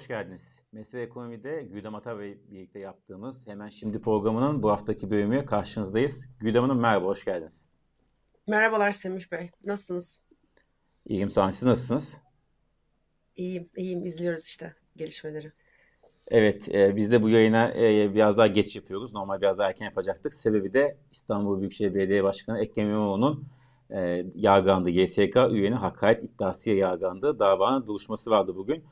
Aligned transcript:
Hoş 0.00 0.08
geldiniz. 0.08 0.60
Mesele 0.72 1.02
Ekonomi'de 1.02 1.62
Güdem 1.62 1.94
Ata 1.94 2.24
ile 2.24 2.38
birlikte 2.50 2.78
yaptığımız 2.78 3.46
Hemen 3.46 3.68
Şimdi 3.68 4.00
programının 4.00 4.62
bu 4.62 4.70
haftaki 4.70 5.10
bölümüyle 5.10 5.44
karşınızdayız. 5.44 6.28
Güdem 6.38 6.62
Hanım 6.62 6.80
merhaba, 6.80 7.06
hoş 7.06 7.24
geldiniz. 7.24 7.68
Merhabalar 8.46 8.92
Semih 8.92 9.32
Bey, 9.32 9.50
nasılsınız? 9.66 10.20
İyiyim, 11.06 11.30
sağ 11.30 11.42
olun. 11.42 11.50
Siz 11.50 11.62
nasılsınız? 11.62 12.16
İyiyim, 13.36 13.70
iyiyim. 13.76 14.04
İzliyoruz 14.04 14.46
işte 14.46 14.74
gelişmeleri. 14.96 15.52
Evet, 16.28 16.68
e, 16.74 16.96
biz 16.96 17.12
de 17.12 17.22
bu 17.22 17.28
yayına 17.28 17.74
e, 17.74 18.14
biraz 18.14 18.38
daha 18.38 18.46
geç 18.46 18.76
yapıyoruz. 18.76 19.14
Normal 19.14 19.40
biraz 19.40 19.58
daha 19.58 19.68
erken 19.68 19.84
yapacaktık. 19.84 20.34
Sebebi 20.34 20.74
de 20.74 20.98
İstanbul 21.10 21.60
Büyükşehir 21.60 21.94
Belediye 21.94 22.24
Başkanı 22.24 22.60
Ekrem 22.60 22.88
İmamoğlu'nun 22.88 23.48
e, 23.90 24.26
yargılandığı 24.34 24.90
YSK 24.90 25.36
üyenin 25.50 25.76
hakaret 25.76 26.24
iddiasıyla 26.24 26.88
yargılandığı 26.88 27.38
davanın 27.38 27.86
duruşması 27.86 28.30
vardı 28.30 28.56
bugün. 28.56 28.84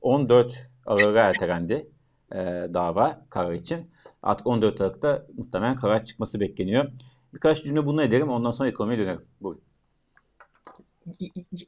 14 0.00 0.52
ee, 0.52 0.56
Aralık'a 0.86 1.20
ertelendi 1.20 1.90
e, 2.32 2.36
dava 2.74 3.26
karar 3.30 3.52
için. 3.52 3.90
Artık 4.22 4.46
14 4.46 4.80
Aralık'ta 4.80 5.26
muhtemelen 5.36 5.76
karar 5.76 6.04
çıkması 6.04 6.40
bekleniyor. 6.40 6.92
Birkaç 7.34 7.64
cümle 7.64 7.86
bunu 7.86 8.02
ederim 8.02 8.28
ondan 8.28 8.50
sonra 8.50 8.68
ekonomiye 8.68 8.98
dönerim. 8.98 9.26
Buyurun. 9.40 9.62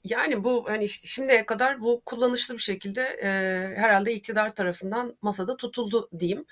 Yani 0.04 0.44
bu 0.44 0.64
hani 0.68 0.84
işte 0.84 1.08
şimdiye 1.08 1.46
kadar 1.46 1.80
bu 1.80 2.02
kullanışlı 2.06 2.54
bir 2.54 2.58
şekilde 2.58 3.02
e, 3.02 3.28
herhalde 3.76 4.14
iktidar 4.14 4.54
tarafından 4.54 5.16
masada 5.22 5.56
tutuldu 5.56 6.08
diyeyim. 6.18 6.44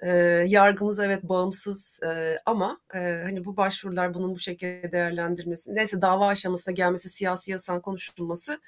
E, 0.00 0.08
yargımız 0.46 1.00
evet 1.00 1.22
bağımsız 1.22 2.00
e, 2.02 2.38
ama 2.46 2.80
e, 2.94 2.98
hani 2.98 3.44
bu 3.44 3.56
başvurular 3.56 4.14
bunun 4.14 4.34
bu 4.34 4.38
şekilde 4.38 4.92
değerlendirmesi, 4.92 5.74
neyse 5.74 6.02
dava 6.02 6.26
aşamasına 6.28 6.74
gelmesi, 6.74 7.08
siyasi 7.08 7.50
yasan 7.50 7.80
konuşulması 7.80 8.60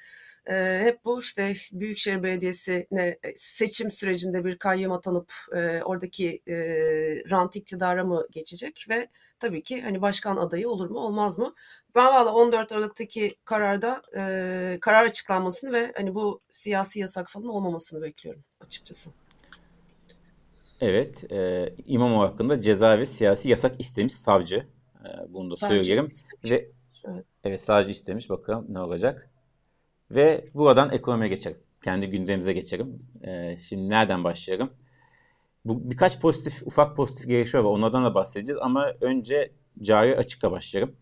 e, 0.46 0.80
hep 0.84 1.04
bu 1.04 1.20
işte 1.20 1.54
Büyükşehir 1.72 2.22
Belediyesi'ne 2.22 3.18
seçim 3.36 3.90
sürecinde 3.90 4.44
bir 4.44 4.58
kayyum 4.58 4.92
atanıp 4.92 5.32
e, 5.52 5.82
oradaki 5.82 6.42
e, 6.48 6.56
rant 7.30 7.56
iktidara 7.56 8.04
mı 8.04 8.26
geçecek 8.30 8.86
ve 8.88 9.08
tabii 9.38 9.62
ki 9.62 9.82
hani 9.82 10.02
başkan 10.02 10.36
adayı 10.36 10.68
olur 10.68 10.90
mu 10.90 10.98
olmaz 10.98 11.38
mı? 11.38 11.54
Ben 11.94 12.06
valla 12.06 12.32
14 12.34 12.72
Aralık'taki 12.72 13.36
kararda 13.44 14.02
e, 14.16 14.78
karar 14.80 15.04
açıklanmasını 15.04 15.72
ve 15.72 15.92
hani 15.96 16.14
bu 16.14 16.40
siyasi 16.50 17.00
yasak 17.00 17.30
falan 17.30 17.48
olmamasını 17.48 18.02
bekliyorum 18.02 18.44
açıkçası. 18.60 19.10
Evet, 20.80 21.32
e, 21.32 21.68
İmamoğlu 21.86 22.22
hakkında 22.22 22.62
ceza 22.62 22.98
ve 22.98 23.06
siyasi 23.06 23.48
yasak 23.48 23.80
istemiş 23.80 24.14
savcı. 24.14 24.66
E, 25.04 25.08
bunu 25.28 25.50
da 25.50 25.56
söyleyelim. 25.56 26.08
Ve 26.44 26.70
evet. 27.04 27.24
evet 27.44 27.60
savcı 27.60 27.90
istemiş. 27.90 28.30
Bakalım 28.30 28.66
ne 28.68 28.80
olacak. 28.80 29.30
Ve 30.10 30.44
buradan 30.54 30.92
ekonomiye 30.92 31.28
geçelim. 31.28 31.58
Kendi 31.84 32.06
gündemimize 32.06 32.52
geçelim. 32.52 33.02
Ee, 33.26 33.58
şimdi 33.60 33.88
nereden 33.88 34.24
başlayalım? 34.24 34.70
Bu 35.64 35.90
birkaç 35.90 36.20
pozitif, 36.20 36.66
ufak 36.66 36.96
pozitif 36.96 37.28
gelişme 37.28 37.64
var. 37.64 37.70
Onlardan 37.70 38.04
da 38.04 38.14
bahsedeceğiz. 38.14 38.58
Ama 38.62 38.92
önce 39.00 39.50
cari 39.82 40.16
açıkla 40.16 40.50
başlayalım. 40.50 40.96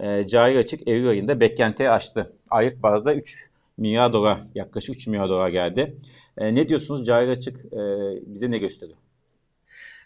Ee, 0.00 0.26
cari 0.26 0.58
açık 0.58 0.88
Eylül 0.88 1.08
ayında 1.08 1.40
beklentiyi 1.40 1.90
aştı. 1.90 2.36
Aylık 2.50 2.82
bazda 2.82 3.14
3 3.14 3.50
milyar 3.76 4.12
dolar, 4.12 4.40
yaklaşık 4.54 4.96
3 4.96 5.06
milyar 5.06 5.28
dolar 5.28 5.48
geldi. 5.48 5.96
Ee, 6.38 6.54
ne 6.54 6.68
diyorsunuz 6.68 7.06
cari 7.06 7.30
açık 7.30 7.64
e, 7.64 7.78
bize 8.26 8.50
ne 8.50 8.58
gösteriyor? 8.58 8.98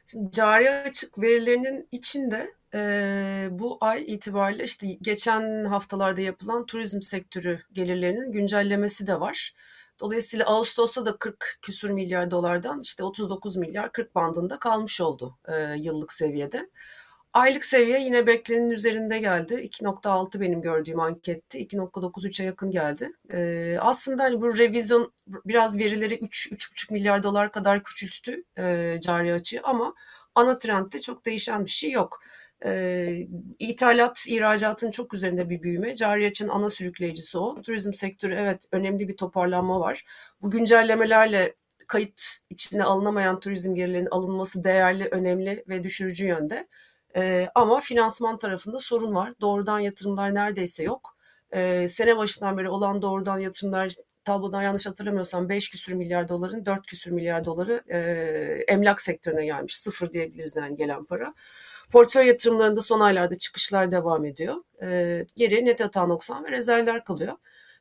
Şimdi 0.06 0.32
cari 0.32 0.70
açık 0.70 1.18
verilerinin 1.18 1.88
içinde 1.92 2.54
bu 3.50 3.78
ay 3.80 4.04
itibariyle 4.06 4.64
işte 4.64 4.86
geçen 5.02 5.64
haftalarda 5.64 6.20
yapılan 6.20 6.66
turizm 6.66 7.02
sektörü 7.02 7.60
gelirlerinin 7.72 8.32
güncellemesi 8.32 9.06
de 9.06 9.20
var. 9.20 9.54
Dolayısıyla 10.00 10.46
Ağustos'ta 10.46 11.06
da 11.06 11.16
40 11.16 11.58
küsur 11.62 11.90
milyar 11.90 12.30
dolardan 12.30 12.80
işte 12.80 13.04
39 13.04 13.56
milyar 13.56 13.92
40 13.92 14.14
bandında 14.14 14.58
kalmış 14.58 15.00
oldu 15.00 15.38
e, 15.48 15.74
yıllık 15.76 16.12
seviyede. 16.12 16.70
Aylık 17.36 17.64
seviye 17.64 18.00
yine 18.00 18.26
beklenenin 18.26 18.70
üzerinde 18.70 19.18
geldi. 19.18 19.54
2.6 19.54 20.40
benim 20.40 20.62
gördüğüm 20.62 21.00
anketti. 21.00 21.58
2.93'e 21.58 22.44
yakın 22.44 22.70
geldi. 22.70 23.12
Ee, 23.32 23.76
aslında 23.80 24.22
hani 24.22 24.40
bu 24.40 24.58
revizyon 24.58 25.12
biraz 25.26 25.78
verileri 25.78 26.14
3-3,5 26.14 26.92
milyar 26.92 27.22
dolar 27.22 27.52
kadar 27.52 27.82
küçülttü 27.82 28.44
e, 28.58 28.98
cari 29.02 29.32
açığı 29.32 29.60
ama 29.62 29.94
ana 30.34 30.58
trendde 30.58 31.00
çok 31.00 31.26
değişen 31.26 31.64
bir 31.64 31.70
şey 31.70 31.90
yok. 31.90 32.20
E, 32.64 33.26
ithalat, 33.58 34.24
ihracatın 34.26 34.90
çok 34.90 35.14
üzerinde 35.14 35.50
bir 35.50 35.62
büyüme. 35.62 35.96
Cari 35.96 36.26
açının 36.26 36.48
ana 36.48 36.70
sürükleyicisi 36.70 37.38
o. 37.38 37.62
Turizm 37.62 37.92
sektörü 37.92 38.34
evet 38.34 38.64
önemli 38.72 39.08
bir 39.08 39.16
toparlanma 39.16 39.80
var. 39.80 40.04
Bu 40.42 40.50
güncellemelerle 40.50 41.54
kayıt 41.86 42.22
içine 42.50 42.84
alınamayan 42.84 43.40
turizm 43.40 43.74
gelirlerinin 43.74 44.10
alınması 44.10 44.64
değerli, 44.64 45.08
önemli 45.10 45.64
ve 45.68 45.84
düşürücü 45.84 46.26
yönde. 46.26 46.68
E, 47.16 47.48
ama 47.54 47.80
finansman 47.80 48.38
tarafında 48.38 48.80
sorun 48.80 49.14
var. 49.14 49.32
Doğrudan 49.40 49.78
yatırımlar 49.78 50.34
neredeyse 50.34 50.82
yok. 50.82 51.16
E, 51.50 51.88
sene 51.88 52.16
başından 52.16 52.58
beri 52.58 52.68
olan 52.68 53.02
doğrudan 53.02 53.38
yatırımlar 53.38 53.94
tablodan 54.24 54.62
yanlış 54.62 54.86
hatırlamıyorsam 54.86 55.48
5 55.48 55.70
küsür 55.70 55.92
milyar 55.92 56.28
doların 56.28 56.66
4 56.66 56.86
küsür 56.86 57.10
milyar 57.10 57.44
doları 57.44 57.82
e, 57.88 57.98
emlak 58.68 59.00
sektörüne 59.00 59.44
gelmiş. 59.44 59.78
Sıfır 59.78 60.12
diyebiliriz 60.12 60.56
yani 60.56 60.76
gelen 60.76 61.04
para. 61.04 61.34
Portföy 61.92 62.26
yatırımlarında 62.26 62.82
son 62.82 63.00
aylarda 63.00 63.38
çıkışlar 63.38 63.92
devam 63.92 64.24
ediyor. 64.24 64.56
E, 64.82 65.26
geriye 65.36 65.64
net 65.64 65.80
hata 65.80 66.06
noksan 66.06 66.44
ve 66.44 66.50
rezervler 66.50 67.04
kalıyor. 67.04 67.32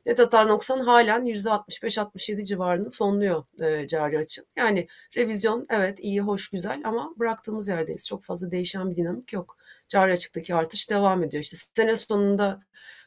Net 0.06 0.18
hata 0.18 0.44
noksan 0.44 0.80
halen 0.80 1.26
%65-67 1.26 2.44
civarını 2.44 2.90
fonluyor 2.90 3.44
e, 3.60 3.88
cari 3.88 4.18
açı. 4.18 4.44
Yani 4.56 4.86
revizyon 5.16 5.66
evet 5.70 5.98
iyi, 6.00 6.20
hoş, 6.20 6.48
güzel 6.50 6.82
ama 6.84 7.14
bıraktığımız 7.16 7.68
yerdeyiz. 7.68 8.06
Çok 8.06 8.22
fazla 8.24 8.50
değişen 8.50 8.90
bir 8.90 8.96
dinamik 8.96 9.32
yok. 9.32 9.56
Cari 9.88 10.12
açıktaki 10.12 10.54
artış 10.54 10.90
devam 10.90 11.24
ediyor. 11.24 11.42
İşte 11.42 11.56
sene 11.56 11.96
sonunda 11.96 12.62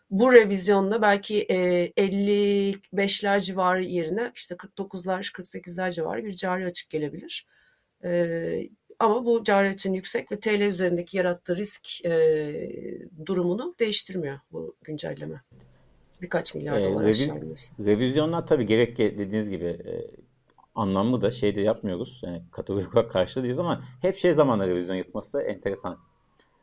bu 0.09 0.33
revizyonda 0.33 1.01
belki 1.01 1.41
e, 1.41 1.85
55'ler 1.97 3.41
civarı 3.41 3.83
yerine 3.83 4.31
işte 4.35 4.55
49'lar, 4.55 5.31
48'ler 5.31 5.91
civarı 5.91 6.25
bir 6.25 6.33
cari 6.33 6.65
açık 6.65 6.89
gelebilir. 6.89 7.47
E, 8.03 8.69
ama 8.99 9.25
bu 9.25 9.43
cari 9.43 9.69
açığın 9.69 9.93
yüksek 9.93 10.31
ve 10.31 10.39
TL 10.39 10.61
üzerindeki 10.61 11.17
yarattığı 11.17 11.57
risk 11.57 12.05
e, 12.05 12.11
durumunu 13.25 13.75
değiştirmiyor 13.79 14.39
bu 14.51 14.75
güncelleme. 14.83 15.41
Birkaç 16.21 16.55
milyar 16.55 16.83
dolar 16.83 17.05
e, 17.05 17.09
aşağı 17.09 17.41
Revizyonlar 17.79 18.47
tabii 18.47 18.65
gerek 18.65 18.97
dediğiniz 18.97 19.49
gibi 19.49 19.65
e, 19.65 20.07
anlamlı 20.75 21.21
da 21.21 21.31
şey 21.31 21.55
de 21.55 21.61
yapmıyoruz. 21.61 22.21
Yani 22.25 22.41
kategorik 22.51 22.95
olarak 22.95 23.11
karşı 23.11 23.43
değiliz 23.43 23.59
ama 23.59 23.83
hep 24.01 24.17
şey 24.17 24.33
zamanla 24.33 24.67
revizyon 24.67 24.95
yapması 24.95 25.33
da 25.33 25.43
enteresan. 25.43 25.99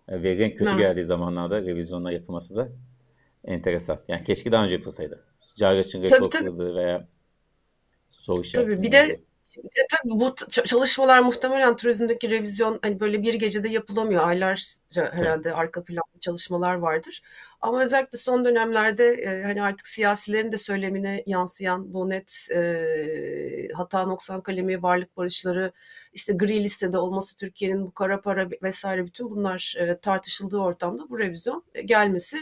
E, 0.08 0.22
verinin 0.22 0.50
kötü 0.50 0.70
ha. 0.70 0.78
geldiği 0.78 1.04
zamanlarda 1.04 1.62
revizyonlar 1.62 2.10
yapılması 2.10 2.56
da 2.56 2.68
enteresan. 3.44 3.96
Yani 4.08 4.24
keşke 4.24 4.52
daha 4.52 4.64
önce 4.64 4.74
yapılsaydı. 4.74 5.24
Cari 5.54 5.78
açığın 5.78 6.02
rekor 6.02 6.74
veya 6.74 7.08
soru 8.10 8.40
işaretleri. 8.40 8.76
Tabii 8.76 8.86
bir 8.86 8.92
de 8.92 9.20
e, 9.58 9.86
tabii 9.90 10.20
bu 10.20 10.34
çalışmalar 10.64 11.18
muhtemelen 11.20 11.76
turizmdeki 11.76 12.30
revizyon 12.30 12.78
hani 12.82 13.00
böyle 13.00 13.22
bir 13.22 13.34
gecede 13.34 13.68
yapılamıyor. 13.68 14.28
Aylarca 14.28 15.12
herhalde 15.12 15.52
arka 15.54 15.84
planda 15.84 16.20
çalışmalar 16.20 16.74
vardır. 16.74 17.22
Ama 17.60 17.84
özellikle 17.84 18.18
son 18.18 18.44
dönemlerde 18.44 19.12
e, 19.14 19.42
hani 19.42 19.62
artık 19.62 19.86
siyasilerin 19.86 20.52
de 20.52 20.58
söylemine 20.58 21.22
yansıyan 21.26 21.94
bu 21.94 22.10
net 22.10 22.48
e, 22.54 23.68
hata 23.74 24.06
noksan 24.06 24.40
kalemi, 24.40 24.82
varlık 24.82 25.16
barışları, 25.16 25.72
işte 26.12 26.32
gri 26.32 26.64
listede 26.64 26.98
olması 26.98 27.36
Türkiye'nin 27.36 27.86
bu 27.86 27.94
kara 27.94 28.20
para 28.20 28.48
vesaire 28.62 29.06
bütün 29.06 29.30
bunlar 29.30 29.74
e, 29.78 29.98
tartışıldığı 29.98 30.58
ortamda 30.58 31.10
bu 31.10 31.18
revizyon 31.18 31.64
e, 31.74 31.82
gelmesi 31.82 32.36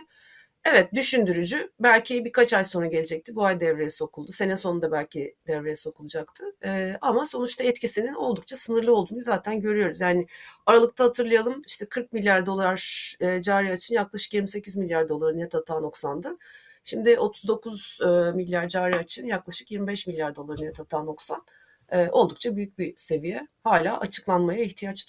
Evet 0.64 0.94
düşündürücü. 0.94 1.72
Belki 1.80 2.24
birkaç 2.24 2.52
ay 2.52 2.64
sonra 2.64 2.86
gelecekti. 2.86 3.36
Bu 3.36 3.44
ay 3.44 3.60
devreye 3.60 3.90
sokuldu. 3.90 4.32
Sene 4.32 4.56
sonunda 4.56 4.92
belki 4.92 5.36
devreye 5.46 5.76
sokulacaktı. 5.76 6.44
Ee, 6.64 6.98
ama 7.00 7.26
sonuçta 7.26 7.64
etkisinin 7.64 8.14
oldukça 8.14 8.56
sınırlı 8.56 8.94
olduğunu 8.96 9.24
zaten 9.24 9.60
görüyoruz. 9.60 10.00
Yani 10.00 10.26
Aralık'ta 10.66 11.04
hatırlayalım 11.04 11.60
işte 11.66 11.86
40 11.86 12.12
milyar 12.12 12.46
dolar 12.46 13.14
e, 13.20 13.42
cari 13.42 13.72
açın 13.72 13.94
yaklaşık 13.94 14.34
28 14.34 14.76
milyar 14.76 15.08
doları 15.08 15.38
net 15.38 15.54
hata 15.54 15.80
noksandı. 15.80 16.36
Şimdi 16.84 17.18
39 17.18 17.98
e, 18.02 18.06
milyar 18.36 18.68
cari 18.68 18.96
açın 18.96 19.26
yaklaşık 19.26 19.70
25 19.70 20.06
milyar 20.06 20.36
dolar 20.36 20.60
net 20.60 20.78
hata 20.78 21.02
noksan. 21.02 21.42
E, 21.88 22.08
oldukça 22.10 22.56
büyük 22.56 22.78
bir 22.78 22.92
seviye. 22.96 23.48
Hala 23.64 24.00
açıklanmaya 24.00 24.62
ihtiyaç 24.64 25.08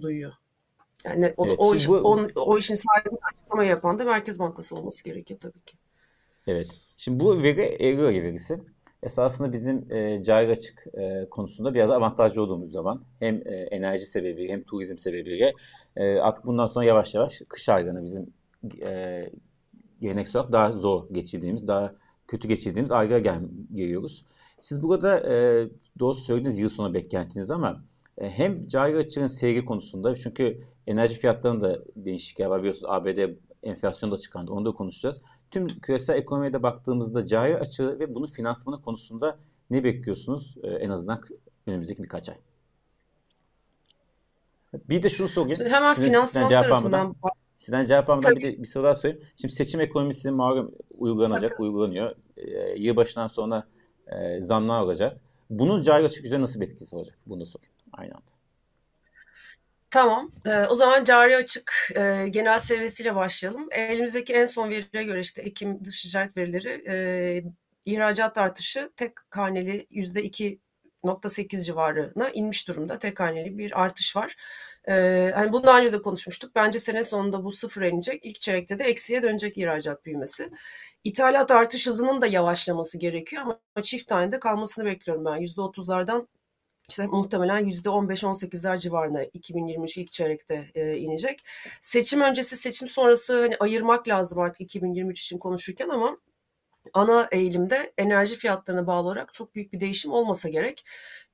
duyuyor. 0.00 0.32
Yani 1.04 1.34
o, 1.36 1.46
evet, 1.46 1.56
o, 1.58 1.74
iş, 1.74 1.88
bu, 1.88 1.94
o, 1.94 2.28
o 2.36 2.58
işin 2.58 2.74
sahibi 2.74 3.18
açıklama 3.32 3.64
yapan 3.64 3.98
da 3.98 4.04
Merkez 4.04 4.38
Bankası 4.38 4.76
olması 4.76 5.04
gerekiyor 5.04 5.40
tabii 5.40 5.60
ki. 5.60 5.76
Evet. 6.46 6.68
Şimdi 6.96 7.20
bu 7.20 7.42
veri 7.42 7.62
Euro 7.62 8.08
verisi 8.08 8.60
esasında 9.02 9.52
bizim 9.52 9.92
e, 9.92 10.22
cari 10.22 10.50
açık 10.50 10.86
e, 10.94 11.28
konusunda 11.30 11.74
biraz 11.74 11.90
avantajlı 11.90 12.42
olduğumuz 12.42 12.72
zaman 12.72 13.02
hem 13.18 13.34
e, 13.34 13.54
enerji 13.70 14.06
sebebiyle 14.06 14.52
hem 14.52 14.62
turizm 14.62 14.98
sebebiyle 14.98 15.52
e, 15.96 16.18
artık 16.18 16.46
bundan 16.46 16.66
sonra 16.66 16.84
yavaş 16.84 17.14
yavaş 17.14 17.42
kış 17.48 17.68
aylarını 17.68 18.04
bizim 18.04 18.32
e, 18.86 19.30
geleneksel 20.00 20.40
olarak 20.40 20.52
daha 20.52 20.72
zor 20.72 21.08
geçirdiğimiz, 21.12 21.68
daha 21.68 21.94
kötü 22.28 22.48
geçirdiğimiz 22.48 22.92
aylara 22.92 23.18
gel 23.18 23.40
geliyoruz. 23.74 24.24
Siz 24.60 24.82
burada 24.82 25.32
e, 25.32 25.66
doğrusu 25.98 26.20
söylediniz 26.20 26.58
yıl 26.58 26.68
sonu 26.68 26.94
beklentiniz 26.94 27.50
ama 27.50 27.84
hem 28.20 28.66
cari 28.66 28.96
açığın 28.96 29.26
seyri 29.26 29.64
konusunda 29.64 30.14
çünkü 30.14 30.64
enerji 30.86 31.14
fiyatlarında 31.14 31.78
değişiklikler 31.96 32.46
var 32.46 32.58
biliyorsunuz 32.58 32.92
ABD 32.92 33.18
enflasyon 33.62 34.10
da 34.10 34.18
çıkandı 34.18 34.52
onu 34.52 34.64
da 34.64 34.72
konuşacağız. 34.72 35.22
Tüm 35.50 35.66
küresel 35.66 36.16
ekonomiye 36.16 36.52
de 36.52 36.62
baktığımızda 36.62 37.26
cari 37.26 37.58
açığı 37.58 37.98
ve 37.98 38.14
bunun 38.14 38.26
finansmanı 38.26 38.82
konusunda 38.82 39.38
ne 39.70 39.84
bekliyorsunuz 39.84 40.56
e, 40.62 40.68
en 40.68 40.90
azından 40.90 41.20
önümüzdeki 41.66 42.02
birkaç 42.02 42.28
ay? 42.28 42.36
Bir 44.88 45.02
de 45.02 45.08
şunu 45.08 45.28
sorayım. 45.28 45.56
Şimdi 45.56 45.70
hemen 45.70 45.94
sizin, 45.94 46.08
finansman 46.08 46.42
sizden 46.42 46.62
tarafından 46.62 46.98
almadan, 46.98 47.32
Sizden 47.56 47.86
cevap 47.86 48.10
almadan 48.10 48.36
bir 48.36 48.42
de 48.42 48.62
bir 48.62 48.66
soru 48.66 48.84
daha 48.84 48.94
sorayım. 48.94 49.22
Şimdi 49.36 49.54
seçim 49.54 49.80
ekonomisi 49.80 50.30
malum 50.30 50.74
uygulanacak, 50.98 51.50
Tabii. 51.50 51.62
uygulanıyor. 51.62 52.14
Ee, 52.36 52.74
yılbaşından 52.76 53.26
sonra 53.26 53.68
e, 54.06 54.40
zamlar 54.40 54.80
olacak. 54.82 55.20
Bunun 55.50 55.82
cari 55.82 56.04
açık 56.04 56.24
üzerine 56.24 56.42
nasıl 56.42 56.60
bir 56.60 56.66
etkisi 56.66 56.96
olacak? 56.96 57.18
Bunu 57.26 57.40
da 57.40 57.46
sorayım 57.46 57.72
aynı 57.98 58.14
anda. 58.14 58.28
Tamam. 59.90 60.32
Ee, 60.46 60.66
o 60.66 60.74
zaman 60.74 61.04
cari 61.04 61.36
açık 61.36 61.92
e, 61.96 62.28
genel 62.28 62.60
seviyesiyle 62.60 63.14
başlayalım. 63.14 63.68
Elimizdeki 63.70 64.32
en 64.34 64.46
son 64.46 64.70
verilere 64.70 65.04
göre 65.04 65.20
işte 65.20 65.42
Ekim 65.42 65.84
dış 65.84 66.02
ticaret 66.02 66.36
verileri 66.36 66.84
e, 66.88 66.96
ihracat 67.84 68.38
artışı 68.38 68.90
tek 68.96 69.12
haneli 69.30 69.86
yüzde 69.90 70.22
iki 70.22 70.60
0.8 71.04 71.64
civarına 71.64 72.30
inmiş 72.30 72.68
durumda. 72.68 72.98
Tek 72.98 73.20
haneli 73.20 73.58
bir 73.58 73.82
artış 73.82 74.16
var. 74.16 74.36
Ee, 74.88 75.32
hani 75.34 75.52
bunu 75.52 75.64
daha 75.66 75.80
önce 75.80 75.92
de 75.92 76.02
konuşmuştuk. 76.02 76.54
Bence 76.54 76.78
sene 76.78 77.04
sonunda 77.04 77.44
bu 77.44 77.52
sıfıra 77.52 77.88
inecek. 77.88 78.24
İlk 78.24 78.40
çeyrekte 78.40 78.78
de 78.78 78.84
eksiye 78.84 79.22
dönecek 79.22 79.58
ihracat 79.58 80.04
büyümesi. 80.04 80.50
İthalat 81.04 81.50
artış 81.50 81.86
hızının 81.86 82.20
da 82.20 82.26
yavaşlaması 82.26 82.98
gerekiyor 82.98 83.42
ama 83.42 83.82
çift 83.82 84.08
tanede 84.08 84.40
kalmasını 84.40 84.84
bekliyorum 84.84 85.24
ben. 85.24 85.40
%30'lardan 85.42 86.26
işte 86.88 87.06
muhtemelen 87.06 87.64
%15-18'ler 87.64 88.78
civarında 88.78 89.24
2023 89.24 89.98
ilk 89.98 90.12
çeyrekte 90.12 90.70
e, 90.74 90.96
inecek. 90.96 91.44
Seçim 91.82 92.20
öncesi, 92.20 92.56
seçim 92.56 92.88
sonrası 92.88 93.42
hani 93.42 93.56
ayırmak 93.60 94.08
lazım 94.08 94.38
artık 94.38 94.60
2023 94.60 95.20
için 95.22 95.38
konuşurken 95.38 95.88
ama 95.88 96.18
ana 96.94 97.28
eğilimde 97.32 97.92
enerji 97.98 98.36
fiyatlarına 98.36 98.86
bağlı 98.86 99.06
olarak 99.08 99.34
çok 99.34 99.54
büyük 99.54 99.72
bir 99.72 99.80
değişim 99.80 100.12
olmasa 100.12 100.48
gerek. 100.48 100.84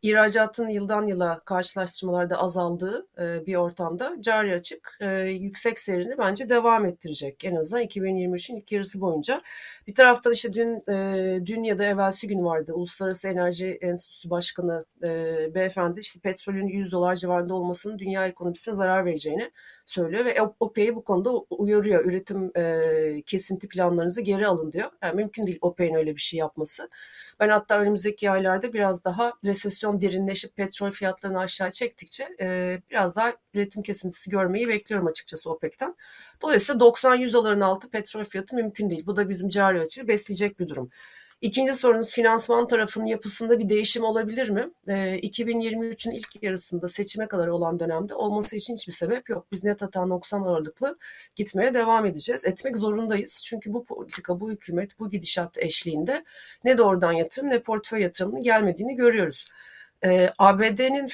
İhracatın 0.04 0.68
yıldan 0.68 1.06
yıla 1.06 1.40
karşılaştırmalarda 1.44 2.38
azaldığı 2.38 3.06
e, 3.18 3.46
bir 3.46 3.54
ortamda 3.54 4.16
cari 4.20 4.54
açık 4.54 4.98
e, 5.00 5.06
yüksek 5.24 5.78
seyrini 5.78 6.18
bence 6.18 6.48
devam 6.48 6.84
ettirecek. 6.86 7.44
En 7.44 7.56
azından 7.56 7.84
2023'ün 7.84 8.56
ilk 8.56 8.72
yarısı 8.72 9.00
boyunca. 9.00 9.40
Bir 9.86 9.94
taraftan 9.94 10.32
işte 10.32 10.52
dün 10.52 10.90
e, 10.92 11.46
dün 11.46 11.62
ya 11.62 11.78
da 11.78 11.84
evvelsi 11.84 12.28
gün 12.28 12.44
vardı 12.44 12.72
Uluslararası 12.74 13.28
Enerji 13.28 13.78
Enstitüsü 13.80 14.30
Başkanı 14.30 14.84
e, 15.02 15.08
beyefendi 15.54 16.00
işte 16.00 16.20
petrolün 16.20 16.68
100 16.68 16.92
dolar 16.92 17.16
civarında 17.16 17.54
olmasının 17.54 17.98
dünya 17.98 18.26
ekonomisine 18.26 18.74
zarar 18.74 19.04
vereceğini 19.04 19.50
söylüyor 19.86 20.24
ve 20.24 20.42
OPEC'i 20.60 20.96
bu 20.96 21.04
konuda 21.04 21.30
uyarıyor. 21.50 22.04
Üretim 22.04 22.50
e, 22.56 23.22
kesinti 23.26 23.68
planlarınızı 23.68 24.20
geri 24.20 24.46
alın 24.46 24.72
diyor. 24.72 24.90
Yani 25.02 25.14
mümkün 25.16 25.46
değil 25.46 25.58
OPEC'in 25.60 25.94
öyle 25.94 26.16
bir 26.16 26.20
şey 26.20 26.38
yapması. 26.38 26.88
Ben 27.40 27.48
hatta 27.48 27.78
önümüzdeki 27.78 28.30
aylarda 28.30 28.72
biraz 28.72 29.04
daha 29.04 29.32
resesyon 29.44 30.00
derinleşip 30.00 30.56
petrol 30.56 30.90
fiyatlarını 30.90 31.40
aşağı 31.40 31.70
çektikçe 31.70 32.28
e, 32.40 32.78
biraz 32.90 33.16
daha 33.16 33.32
üretim 33.54 33.82
kesintisi 33.82 34.30
görmeyi 34.30 34.68
bekliyorum 34.68 35.06
açıkçası 35.06 35.50
OPEC'ten. 35.50 35.96
Dolayısıyla 36.42 36.80
90-100 36.80 37.32
doların 37.32 37.60
altı 37.60 37.90
petrol 37.90 38.24
fiyatı 38.24 38.56
mümkün 38.56 38.90
değil. 38.90 39.06
Bu 39.06 39.16
da 39.16 39.28
bizim 39.28 39.48
cari 39.48 39.80
açığı 39.80 40.08
besleyecek 40.08 40.60
bir 40.60 40.68
durum. 40.68 40.90
İkinci 41.44 41.74
sorunuz 41.74 42.12
finansman 42.12 42.66
tarafının 42.66 43.06
yapısında 43.06 43.58
bir 43.58 43.68
değişim 43.68 44.04
olabilir 44.04 44.48
mi? 44.48 44.70
E, 44.88 44.92
2023'ün 45.18 46.12
ilk 46.12 46.42
yarısında 46.42 46.88
seçime 46.88 47.28
kadar 47.28 47.48
olan 47.48 47.80
dönemde 47.80 48.14
olması 48.14 48.56
için 48.56 48.74
hiçbir 48.74 48.92
sebep 48.92 49.28
yok. 49.28 49.46
Biz 49.52 49.64
net 49.64 49.82
hata 49.82 50.08
90 50.08 50.42
ağırlıklı 50.42 50.98
gitmeye 51.36 51.74
devam 51.74 52.06
edeceğiz. 52.06 52.44
Etmek 52.44 52.76
zorundayız. 52.76 53.42
Çünkü 53.46 53.72
bu 53.72 53.84
politika, 53.84 54.40
bu 54.40 54.50
hükümet, 54.50 54.98
bu 54.98 55.10
gidişat 55.10 55.58
eşliğinde 55.58 56.24
ne 56.64 56.78
doğrudan 56.78 57.12
yatırım 57.12 57.50
ne 57.50 57.62
portföy 57.62 58.02
yatırımının 58.02 58.42
gelmediğini 58.42 58.96
görüyoruz. 58.96 59.48
E, 60.04 60.30
ABD'nin 60.38 61.08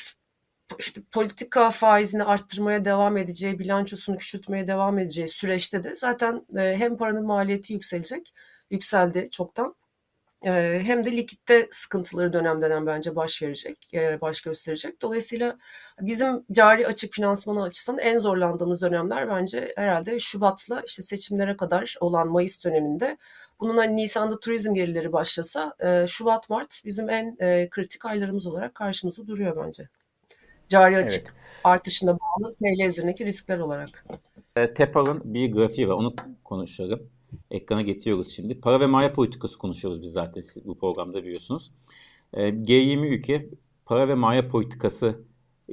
işte 0.78 1.00
politika 1.12 1.70
faizini 1.70 2.24
arttırmaya 2.24 2.84
devam 2.84 3.16
edeceği, 3.16 3.58
bilançosunu 3.58 4.18
küçültmeye 4.18 4.68
devam 4.68 4.98
edeceği 4.98 5.28
süreçte 5.28 5.84
de 5.84 5.96
zaten 5.96 6.46
e, 6.56 6.76
hem 6.76 6.96
paranın 6.96 7.26
maliyeti 7.26 7.72
yükselecek, 7.72 8.34
yükseldi 8.70 9.28
çoktan 9.30 9.79
hem 10.42 11.04
de 11.04 11.16
likitte 11.16 11.68
sıkıntıları 11.70 12.32
dönem 12.32 12.62
dönem 12.62 12.86
bence 12.86 13.16
baş 13.16 13.42
verecek, 13.42 13.90
baş 14.20 14.40
gösterecek. 14.40 15.02
Dolayısıyla 15.02 15.58
bizim 16.00 16.44
cari 16.52 16.86
açık 16.86 17.12
finansmanı 17.12 17.62
açısından 17.62 17.98
en 17.98 18.18
zorlandığımız 18.18 18.80
dönemler 18.80 19.28
bence 19.28 19.72
herhalde 19.76 20.18
Şubat'la 20.18 20.82
işte 20.86 21.02
seçimlere 21.02 21.56
kadar 21.56 21.96
olan 22.00 22.28
Mayıs 22.28 22.64
döneminde. 22.64 23.16
Bunun 23.60 23.76
hani 23.76 23.96
Nisan'da 23.96 24.40
turizm 24.40 24.74
gelirleri 24.74 25.12
başlasa 25.12 25.74
Şubat, 26.08 26.50
Mart 26.50 26.80
bizim 26.84 27.10
en 27.10 27.36
kritik 27.70 28.04
aylarımız 28.04 28.46
olarak 28.46 28.74
karşımızda 28.74 29.26
duruyor 29.26 29.66
bence. 29.66 29.88
Cari 30.68 30.96
açık 30.96 31.22
evet. 31.22 31.32
artışına 31.64 32.18
bağlı 32.18 32.54
TL 32.54 32.86
üzerindeki 32.86 33.26
riskler 33.26 33.58
olarak. 33.58 34.06
TEPA'nın 34.54 35.20
bir 35.24 35.52
grafiği 35.52 35.88
var 35.88 35.94
onu 35.94 36.14
konuşalım 36.44 37.10
ekrana 37.50 37.82
getiriyoruz 37.82 38.28
şimdi. 38.28 38.60
Para 38.60 38.80
ve 38.80 38.86
maliye 38.86 39.12
politikası 39.12 39.58
konuşuyoruz 39.58 40.02
biz 40.02 40.12
zaten 40.12 40.42
bu 40.64 40.78
programda 40.78 41.24
biliyorsunuz. 41.24 41.72
E, 42.32 42.48
G20 42.48 43.06
ülke 43.06 43.50
para 43.86 44.08
ve 44.08 44.14
maliye 44.14 44.48
politikası 44.48 45.20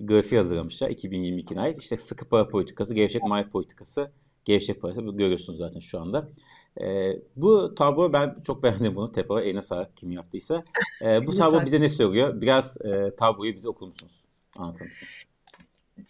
grafiği 0.01 0.41
hazırlamışlar 0.41 0.89
2022'ye 0.89 1.59
ait. 1.59 1.77
İşte 1.77 1.97
sıkı 1.97 2.29
para 2.29 2.49
politikası, 2.49 2.93
gevşek 2.93 3.23
maliye 3.23 3.49
politikası, 3.49 4.11
gevşek 4.45 4.81
parası 4.81 5.01
görüyorsunuz 5.01 5.59
zaten 5.59 5.79
şu 5.79 5.99
anda. 5.99 6.29
E, 6.81 7.13
bu 7.35 7.75
tablo 7.75 8.13
ben 8.13 8.35
çok 8.47 8.63
beğendim 8.63 8.95
bunu. 8.95 9.11
Tepara 9.11 9.41
eline 9.41 9.61
sağlık 9.61 9.97
kim 9.97 10.11
yaptıysa. 10.11 10.63
E, 11.05 11.27
bu 11.27 11.35
tablo 11.35 11.65
bize 11.65 11.81
ne 11.81 11.89
söylüyor? 11.89 12.41
Biraz 12.41 12.77
e, 12.81 13.15
tabloyu 13.15 13.53
bize 13.53 13.69
okur 13.69 13.87
musunuz? 13.87 14.25
Anlatır 14.57 14.85
mısınız? 14.85 15.36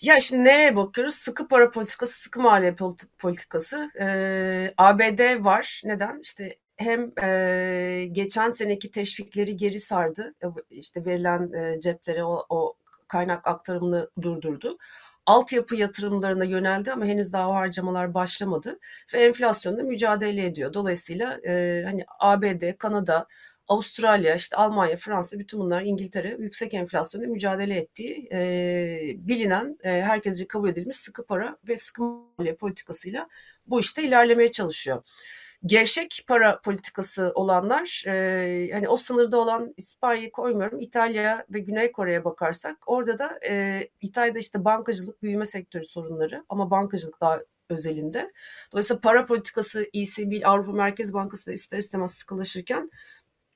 Ya 0.02 0.22
şimdi 0.22 0.46
nereye 0.46 0.76
bakıyoruz? 0.76 1.16
Sıkı 1.16 1.48
para 1.48 1.72
politikası, 1.72 2.20
sıkı 2.20 2.40
maliye 2.42 2.76
politikası. 3.20 3.92
Ee, 4.02 4.74
ABD 4.78 5.44
var. 5.46 5.82
Neden? 5.86 6.20
İşte 6.22 6.58
hem 6.78 7.12
e, 7.24 8.08
geçen 8.12 8.52
seneki 8.52 8.92
teşvikleri 8.92 9.58
geri 9.58 9.80
sardı. 9.80 10.34
E, 10.44 10.48
işte 10.70 11.06
verilen 11.06 11.54
e, 11.54 11.80
ceplere 11.80 12.24
o, 12.24 12.46
o 12.50 12.74
kaynak 13.08 13.48
aktarımını 13.48 14.10
durdurdu. 14.22 14.78
Altyapı 15.26 15.76
yatırımlarına 15.76 16.44
yöneldi 16.44 16.92
ama 16.92 17.06
henüz 17.06 17.34
daha 17.34 17.54
harcamalar 17.54 18.14
başlamadı 18.14 18.80
ve 19.14 19.26
enflasyonla 19.26 19.84
mücadele 19.84 20.46
ediyor. 20.46 20.74
Dolayısıyla 20.74 21.40
e, 21.48 21.84
hani 21.86 22.06
ABD, 22.20 22.78
Kanada, 22.78 23.28
Avustralya, 23.68 24.36
işte 24.36 24.56
Almanya, 24.56 24.98
Fransa 24.98 25.40
bütün 25.40 25.60
bunlar 25.60 25.82
İngiltere 25.82 26.38
yüksek 26.40 26.74
enflasyonla 26.74 27.28
mücadele 27.28 27.76
ettiği 27.76 28.30
e, 28.32 29.12
bilinen 29.18 29.78
e, 29.84 29.90
herkesce 29.90 30.48
kabul 30.48 30.70
edilmiş 30.70 30.98
sıkı 30.98 31.26
para 31.26 31.58
ve 31.68 31.78
sıkı 31.78 32.02
maliye 32.04 32.56
politikasıyla 32.56 33.28
bu 33.66 33.80
işte 33.80 34.04
ilerlemeye 34.04 34.52
çalışıyor. 34.52 35.04
Gevşek 35.66 36.24
para 36.28 36.62
politikası 36.62 37.32
olanlar 37.36 38.04
e, 38.08 38.72
hani 38.74 38.90
o 38.90 38.98
sınırda 38.98 39.38
olan 39.38 39.74
İspanya'yı 39.78 40.32
koymuyorum 40.32 40.80
İtalya 40.80 41.46
ve 41.50 41.60
Güney 41.60 41.92
Kore'ye 41.92 42.26
bakarsak 42.26 42.78
orada 42.86 43.20
da 43.20 43.40
e, 43.50 43.82
İtalya'da 44.02 44.40
işte 44.40 44.66
bankacılık 44.66 45.24
büyüme 45.24 45.46
sektörü 45.46 45.86
sorunları 45.86 46.46
ama 46.50 46.72
bankacılık 46.72 47.22
daha 47.22 47.40
özelinde. 47.70 48.34
Dolayısıyla 48.72 49.00
para 49.00 49.26
politikası 49.26 49.86
ECB 49.94 50.46
Avrupa 50.46 50.72
Merkez 50.72 51.14
Bankası 51.14 51.48
da 51.48 51.54
ister 51.54 51.78
istemez 51.78 52.12
sıkılaşırken 52.12 52.92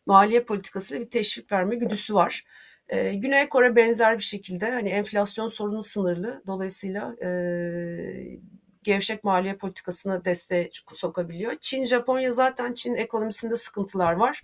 maliye 0.05 0.43
politikasıyla 0.43 1.05
bir 1.05 1.09
teşvik 1.09 1.51
verme 1.51 1.75
güdüsü 1.75 2.13
var. 2.13 2.45
Ee, 2.89 3.13
Güney 3.13 3.49
Kore 3.49 3.75
benzer 3.75 4.17
bir 4.17 4.23
şekilde 4.23 4.71
hani 4.71 4.89
enflasyon 4.89 5.47
sorunu 5.47 5.83
sınırlı. 5.83 6.43
Dolayısıyla 6.47 7.15
e, 7.23 7.29
gevşek 8.83 9.23
maliye 9.23 9.53
politikasına 9.55 10.25
desteğe 10.25 10.69
sokabiliyor. 10.93 11.53
Çin, 11.61 11.85
Japonya 11.85 12.31
zaten 12.31 12.73
Çin 12.73 12.95
ekonomisinde 12.95 13.57
sıkıntılar 13.57 14.13
var. 14.13 14.41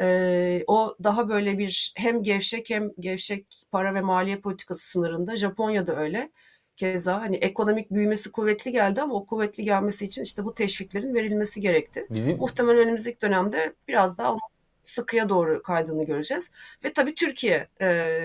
Ee, 0.00 0.64
o 0.66 0.96
daha 1.04 1.28
böyle 1.28 1.58
bir 1.58 1.92
hem 1.96 2.22
gevşek 2.22 2.70
hem 2.70 2.90
gevşek 2.98 3.66
para 3.70 3.94
ve 3.94 4.00
maliye 4.00 4.40
politikası 4.40 4.86
sınırında. 4.86 5.36
Japonya 5.36 5.86
da 5.86 5.96
öyle. 5.96 6.30
Keza 6.76 7.20
hani 7.20 7.36
ekonomik 7.36 7.90
büyümesi 7.90 8.32
kuvvetli 8.32 8.72
geldi 8.72 9.02
ama 9.02 9.14
o 9.14 9.26
kuvvetli 9.26 9.64
gelmesi 9.64 10.04
için 10.04 10.22
işte 10.22 10.44
bu 10.44 10.54
teşviklerin 10.54 11.14
verilmesi 11.14 11.60
gerekti. 11.60 12.06
Bizim... 12.10 12.36
Muhtemelen 12.36 12.78
önümüzdeki 12.78 13.20
dönemde 13.20 13.72
biraz 13.88 14.18
daha 14.18 14.36
sıkıya 14.82 15.28
doğru 15.28 15.62
kaydığını 15.62 16.06
göreceğiz. 16.06 16.50
Ve 16.84 16.92
tabii 16.92 17.14
Türkiye 17.14 17.68
e, 17.80 18.18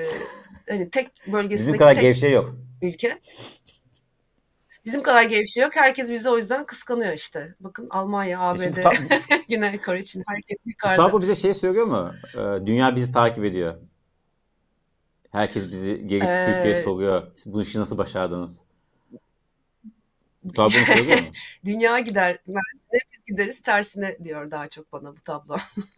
hani 0.69 0.89
tek 0.89 1.11
bölgesindeki 1.27 1.57
Bizim 1.57 1.77
kadar 1.77 1.93
tek 1.93 2.01
gevşe 2.01 2.27
yok. 2.27 2.55
ülke. 2.81 3.19
Bizim 4.87 5.03
kadar 5.03 5.23
gevşek 5.23 5.63
yok. 5.63 5.75
Herkes 5.75 6.11
bizi 6.11 6.29
o 6.29 6.37
yüzden 6.37 6.65
kıskanıyor 6.65 7.13
işte. 7.13 7.55
Bakın 7.59 7.87
Almanya, 7.89 8.39
ABD, 8.39 8.59
e 8.59 8.71
tam, 8.71 8.93
Güney 9.49 9.77
Kore 9.77 9.99
için 9.99 10.23
herkes 10.27 10.57
yukarıda. 10.65 10.95
Tablo 10.95 11.21
bize 11.21 11.35
şey 11.35 11.53
söylüyor 11.53 11.85
mu? 11.85 12.13
Ee, 12.33 12.65
dünya 12.65 12.95
bizi 12.95 13.11
takip 13.11 13.43
ediyor. 13.43 13.75
Herkes 15.31 15.71
bizi 15.71 16.07
geri 16.07 16.25
ee, 16.25 16.45
Türkiye'ye 16.45 16.83
soruyor. 16.83 17.27
Bu 17.45 17.61
işi 17.61 17.79
nasıl 17.79 17.97
başardınız? 17.97 18.61
Bu 20.47 20.53
tablo 20.53 20.69
söylüyor 20.69 21.19
mu? 21.19 21.27
Dünya 21.65 21.99
gider 21.99 22.39
Mersin'e 22.47 22.99
biz 23.11 23.25
gideriz 23.27 23.61
tersine 23.61 24.17
diyor 24.23 24.51
daha 24.51 24.69
çok 24.69 24.93
bana 24.93 25.15
bu 25.15 25.21
tablo. 25.21 25.55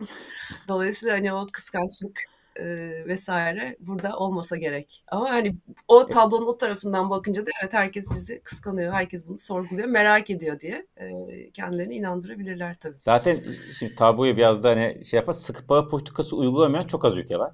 Dolayısıyla 0.67 1.15
hani 1.15 1.33
o 1.33 1.47
kıskançlık 1.51 2.19
e, 2.55 2.65
vesaire 3.07 3.77
burada 3.79 4.17
olmasa 4.17 4.57
gerek. 4.57 5.03
Ama 5.07 5.29
hani 5.29 5.55
o 5.87 6.07
tablonun 6.07 6.45
o 6.47 6.57
tarafından 6.57 7.09
bakınca 7.09 7.45
da 7.45 7.49
evet 7.63 7.73
herkes 7.73 8.11
bizi 8.15 8.41
kıskanıyor. 8.41 8.93
Herkes 8.93 9.27
bunu 9.27 9.37
sorguluyor, 9.37 9.87
merak 9.87 10.29
ediyor 10.29 10.59
diye 10.59 10.87
e, 10.97 11.09
kendilerini 11.51 11.95
inandırabilirler 11.95 12.77
tabii. 12.79 12.97
Zaten 12.97 13.39
şimdi 13.79 13.95
tabloyu 13.95 14.37
biraz 14.37 14.63
da 14.63 14.69
hani 14.69 15.05
şey 15.05 15.17
yapar 15.17 15.33
sıkı 15.33 15.67
para 15.67 15.87
politikası 15.87 16.35
uygulamayan 16.35 16.87
çok 16.87 17.05
az 17.05 17.17
ülke 17.17 17.39
var. 17.39 17.53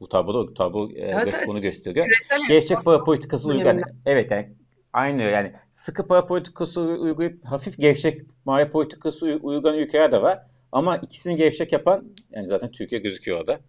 Bu 0.00 0.08
tabloda 0.08 0.54
tablo 0.54 0.90
e, 0.90 1.00
evet, 1.00 1.34
evet. 1.34 1.48
bunu 1.48 1.60
gösteriyor. 1.60 2.06
Gevşek 2.48 2.78
para 2.84 3.04
politikası 3.04 3.48
uygulayan 3.48 3.82
evet 4.06 4.30
yani 4.30 4.59
aynı 4.92 5.22
yani 5.22 5.52
sıkı 5.72 6.06
para 6.06 6.26
politikası 6.26 6.80
uygulayıp 6.80 7.44
hafif 7.44 7.78
gevşek 7.78 8.20
maliye 8.44 8.70
politikası 8.70 9.26
uygulayan 9.26 9.78
ülkeler 9.78 10.12
de 10.12 10.22
var. 10.22 10.42
Ama 10.72 10.96
ikisini 10.96 11.34
gevşek 11.36 11.72
yapan 11.72 12.14
yani 12.30 12.46
zaten 12.46 12.70
Türkiye 12.70 13.00
gözüküyor 13.00 13.40
orada. 13.40 13.60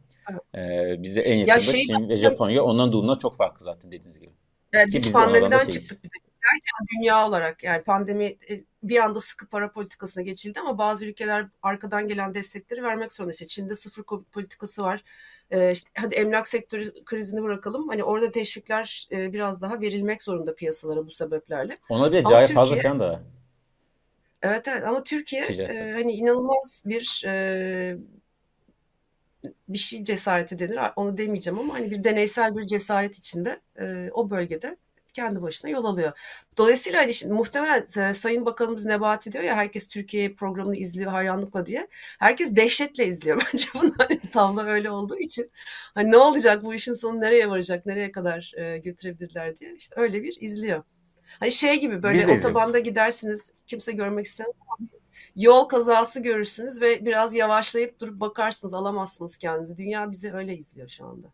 Ee, 0.55 1.03
bize 1.03 1.19
en 1.19 1.35
yakında 1.35 1.59
şey, 1.59 1.83
Çin 1.83 2.09
ve 2.09 2.17
Japonya 2.17 2.63
ondan 2.63 2.91
durumuna 2.91 3.17
çok 3.17 3.35
farklı 3.35 3.65
zaten 3.65 3.91
dediğiniz 3.91 4.19
gibi. 4.19 4.31
Evet, 4.73 4.87
biz, 4.87 5.03
biz 5.03 5.11
pandemiden 5.11 5.67
çıktık 5.67 6.01
derken 6.03 6.87
dünya 6.95 7.27
olarak 7.27 7.63
yani 7.63 7.83
pandemi 7.83 8.25
e, 8.25 8.63
bir 8.83 8.97
anda 8.97 9.19
sıkı 9.19 9.49
para 9.49 9.71
politikasına 9.71 10.23
geçildi 10.23 10.59
ama 10.59 10.77
bazı 10.77 11.05
ülkeler 11.05 11.47
arkadan 11.61 12.07
gelen 12.07 12.33
destekleri 12.33 12.83
vermek 12.83 13.13
zorunda. 13.13 13.33
İşte 13.33 13.47
Çin'de 13.47 13.75
sıfır 13.75 14.03
covid 14.03 14.25
politikası 14.25 14.83
var. 14.83 15.03
Ee, 15.51 15.71
işte 15.71 15.89
hadi 15.97 16.15
emlak 16.15 16.47
sektörü 16.47 17.03
krizini 17.05 17.43
bırakalım. 17.43 17.87
Hani 17.87 18.03
orada 18.03 18.31
teşvikler 18.31 19.07
e, 19.11 19.33
biraz 19.33 19.61
daha 19.61 19.81
verilmek 19.81 20.21
zorunda 20.21 20.55
piyasalara 20.55 21.05
bu 21.05 21.11
sebeplerle. 21.11 21.77
Ona 21.89 22.11
bir 22.11 22.25
cahil 22.25 22.53
fazla 22.53 22.75
falan 22.75 22.99
da. 22.99 23.21
Evet 24.41 24.67
evet 24.67 24.83
ama 24.83 25.03
Türkiye 25.03 25.43
e, 25.43 25.91
hani 25.91 26.11
inanılmaz 26.11 26.83
bir 26.87 27.23
e, 27.27 27.97
bir 29.69 29.77
şey 29.77 30.03
cesareti 30.03 30.59
denir. 30.59 30.79
Onu 30.95 31.17
demeyeceğim 31.17 31.59
ama 31.59 31.73
hani 31.73 31.91
bir 31.91 32.03
deneysel 32.03 32.57
bir 32.57 32.67
cesaret 32.67 33.17
içinde 33.17 33.59
e, 33.79 34.09
o 34.13 34.29
bölgede 34.29 34.77
kendi 35.13 35.41
başına 35.41 35.71
yol 35.71 35.85
alıyor. 35.85 36.11
Dolayısıyla 36.57 37.01
hani 37.01 37.13
şimdi 37.13 37.33
muhtemelen 37.33 38.13
Sayın 38.13 38.45
Bakanımız 38.45 38.85
Nebati 38.85 39.31
diyor 39.31 39.43
ya 39.43 39.55
herkes 39.55 39.87
Türkiye 39.87 40.33
programını 40.33 40.75
izliyor 40.75 41.11
hayranlıkla 41.11 41.65
diye. 41.65 41.87
Herkes 42.19 42.55
dehşetle 42.55 43.05
izliyor 43.05 43.47
bence 43.53 43.67
bunu 43.73 43.93
hani 43.97 44.19
tavla 44.19 44.65
öyle 44.65 44.91
olduğu 44.91 45.19
için. 45.19 45.51
Hani 45.93 46.11
ne 46.11 46.17
olacak 46.17 46.63
bu 46.63 46.73
işin 46.73 46.93
sonu 46.93 47.21
nereye 47.21 47.49
varacak, 47.49 47.85
nereye 47.85 48.11
kadar 48.11 48.51
e, 48.57 48.77
götürebilirler 48.77 49.57
diye. 49.57 49.75
işte 49.77 49.95
öyle 49.97 50.23
bir 50.23 50.37
izliyor. 50.41 50.83
Hani 51.39 51.51
şey 51.51 51.79
gibi 51.79 52.03
böyle 52.03 52.27
otobanda 52.39 52.79
gidersiniz 52.79 53.51
kimse 53.67 53.91
görmek 53.91 54.25
istemez 54.25 54.53
yol 55.35 55.65
kazası 55.65 56.19
görürsünüz 56.19 56.81
ve 56.81 57.05
biraz 57.05 57.33
yavaşlayıp 57.33 57.99
durup 57.99 58.19
bakarsınız 58.19 58.73
alamazsınız 58.73 59.37
kendinizi. 59.37 59.77
Dünya 59.77 60.11
bizi 60.11 60.33
öyle 60.33 60.57
izliyor 60.57 60.87
şu 60.87 61.05
anda. 61.05 61.27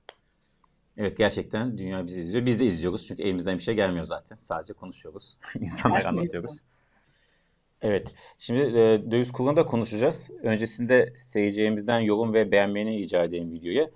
Evet 0.97 1.17
gerçekten 1.17 1.77
dünya 1.77 2.07
bizi 2.07 2.19
izliyor. 2.19 2.45
Biz 2.45 2.59
de 2.59 2.65
izliyoruz 2.65 3.07
çünkü 3.07 3.23
elimizden 3.23 3.57
bir 3.57 3.63
şey 3.63 3.75
gelmiyor 3.75 4.05
zaten. 4.05 4.35
Sadece 4.35 4.73
konuşuyoruz. 4.73 5.37
İnsanlara 5.59 6.07
anlatıyoruz. 6.07 6.61
Evet. 7.81 8.13
Şimdi 8.37 8.61
e, 8.61 9.11
döviz 9.11 9.31
kurunu 9.31 9.55
da 9.55 9.65
konuşacağız. 9.65 10.29
Öncesinde 10.43 11.13
seyircilerimizden 11.17 11.99
yorum 11.99 12.33
ve 12.33 12.51
beğenmeni 12.51 12.97
rica 12.97 13.23
edeyim 13.23 13.53
videoya. 13.53 13.89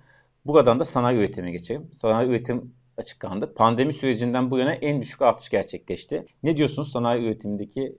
Buradan 0.46 0.80
da 0.80 0.84
sanayi 0.84 1.18
üretime 1.18 1.50
geçelim. 1.50 1.88
Sanayi 1.92 2.28
üretim 2.28 2.74
açıklandı. 2.96 3.54
Pandemi 3.54 3.92
sürecinden 3.94 4.50
bu 4.50 4.58
yana 4.58 4.72
en 4.74 5.02
düşük 5.02 5.22
artış 5.22 5.48
gerçekleşti. 5.48 6.26
Ne 6.42 6.56
diyorsunuz 6.56 6.92
sanayi 6.92 7.26
üretimindeki 7.26 7.96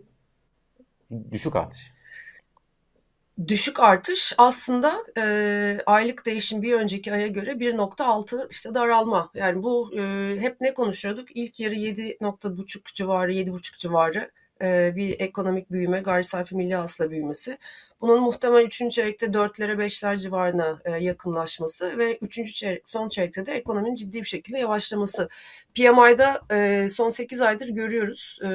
düşük 1.32 1.56
artış? 1.56 1.94
Düşük 3.48 3.80
artış 3.80 4.34
aslında 4.38 5.04
e, 5.18 5.80
aylık 5.86 6.26
değişim 6.26 6.62
bir 6.62 6.74
önceki 6.74 7.14
aya 7.14 7.28
göre 7.28 7.60
1.6 7.60 8.48
işte 8.50 8.76
daralma. 8.76 9.30
Yani 9.34 9.64
bu 9.64 9.92
e, 9.98 10.36
hep 10.40 10.62
ne 10.62 10.74
konuşuyorduk? 10.74 11.28
İlk 11.36 11.60
yarı 11.60 11.76
7.5 11.76 12.96
civarı, 12.96 13.34
7.5 13.34 13.78
civarı 13.78 14.32
bir 14.96 15.20
ekonomik 15.20 15.72
büyüme, 15.72 16.00
gayri 16.02 16.24
safi 16.24 16.56
milli 16.56 16.76
hasıla 16.76 17.12
büyümesi. 17.12 17.58
Bunun 18.04 18.22
muhtemel 18.22 18.64
3. 18.66 18.90
çeyrekte 18.92 19.26
4'lere 19.26 19.74
5'ler 19.78 20.18
civarına 20.18 20.82
e, 20.86 20.92
yakınlaşması 20.92 21.98
ve 21.98 22.18
3. 22.18 22.54
Çeyrek, 22.54 22.90
son 22.90 23.10
çeyrekte 23.10 23.46
de 23.46 23.52
ekonominin 23.54 23.96
ciddi 23.96 24.20
bir 24.20 24.28
şekilde 24.28 24.58
yavaşlaması. 24.58 25.30
PMI'da 25.76 26.42
e, 26.52 26.90
son 26.90 27.10
8 27.10 27.42
aydır 27.42 27.68
görüyoruz. 27.68 28.40
E, 28.44 28.48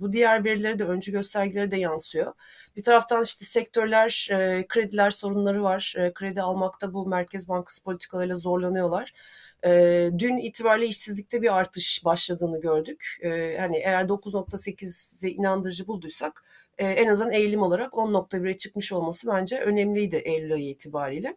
bu 0.00 0.12
diğer 0.12 0.44
verileri 0.44 0.78
de 0.78 0.84
öncü 0.84 1.12
göstergeleri 1.12 1.70
de 1.70 1.76
yansıyor. 1.76 2.32
Bir 2.76 2.82
taraftan 2.82 3.24
işte 3.24 3.44
sektörler, 3.44 4.28
e, 4.30 4.66
krediler 4.68 5.10
sorunları 5.10 5.62
var. 5.62 5.94
E, 5.98 6.12
kredi 6.12 6.42
almakta 6.42 6.94
bu 6.94 7.06
Merkez 7.06 7.48
Bankası 7.48 7.82
politikalarıyla 7.82 8.36
zorlanıyorlar. 8.36 9.12
E, 9.66 10.10
dün 10.18 10.36
itibariyle 10.36 10.86
işsizlikte 10.86 11.42
bir 11.42 11.56
artış 11.56 12.04
başladığını 12.04 12.60
gördük. 12.60 13.18
E, 13.22 13.56
hani 13.58 13.76
eğer 13.76 14.04
9.8'e 14.04 15.30
inandırıcı 15.30 15.86
bulduysak 15.86 16.44
e, 16.78 16.86
en 16.86 17.08
azından 17.08 17.32
eğilim 17.32 17.62
olarak 17.62 17.92
10.1'e 17.92 18.56
çıkmış 18.56 18.92
olması 18.92 19.26
bence 19.26 19.60
önemliydi 19.60 20.16
Eylül 20.16 20.52
ayı 20.52 20.68
itibariyle. 20.70 21.36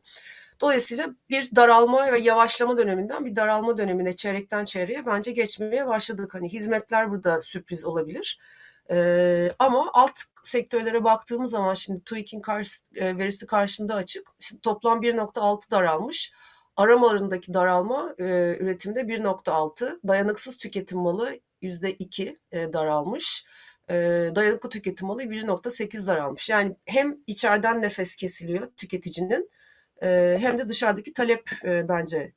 Dolayısıyla 0.62 1.07
bir 1.29 1.55
daralma 1.55 2.12
ve 2.12 2.19
yavaşlama 2.19 2.77
döneminden 2.77 3.25
bir 3.25 3.36
daralma 3.36 3.77
dönemine 3.77 4.15
çeyrekten 4.15 4.65
çeyreğe 4.65 5.05
bence 5.05 5.31
geçmeye 5.31 5.88
başladık. 5.88 6.34
Hani 6.34 6.50
hizmetler 6.53 7.12
burada 7.12 7.41
sürpriz 7.41 7.86
olabilir. 7.86 8.39
Ee, 8.91 9.51
ama 9.60 9.89
alt 9.93 10.19
sektörlere 10.43 11.03
baktığımız 11.03 11.51
zaman 11.51 11.74
şimdi 11.74 12.03
TÜİK'in 12.03 12.41
karşı, 12.41 12.81
e, 12.96 13.17
verisi 13.17 13.48
karşımda 13.48 13.96
açık. 13.96 14.27
Şimdi 14.39 14.62
toplam 14.62 15.01
1.6 15.01 15.72
daralmış. 15.72 16.31
Aramalarındaki 16.77 17.53
daralma 17.53 18.15
e, 18.19 18.24
üretimde 18.60 19.01
1.6. 19.01 20.00
Dayanıksız 20.07 20.57
tüketim 20.57 21.00
malı 21.00 21.39
%2 21.62 22.38
e, 22.51 22.74
daralmış 22.74 23.46
e, 23.89 23.96
dayanıklı 24.36 24.69
tüketim 24.69 25.07
malı 25.07 25.24
1.8 25.24 26.07
daralmış. 26.07 26.50
Yani 26.50 26.75
hem 26.86 27.17
içeriden 27.27 27.81
nefes 27.81 28.15
kesiliyor 28.15 28.67
tüketicinin 28.77 29.50
e, 30.03 30.38
hem 30.39 30.57
de 30.57 30.69
dışarıdaki 30.69 31.13
talep 31.13 31.50
e, 31.63 31.89
bence 31.89 32.34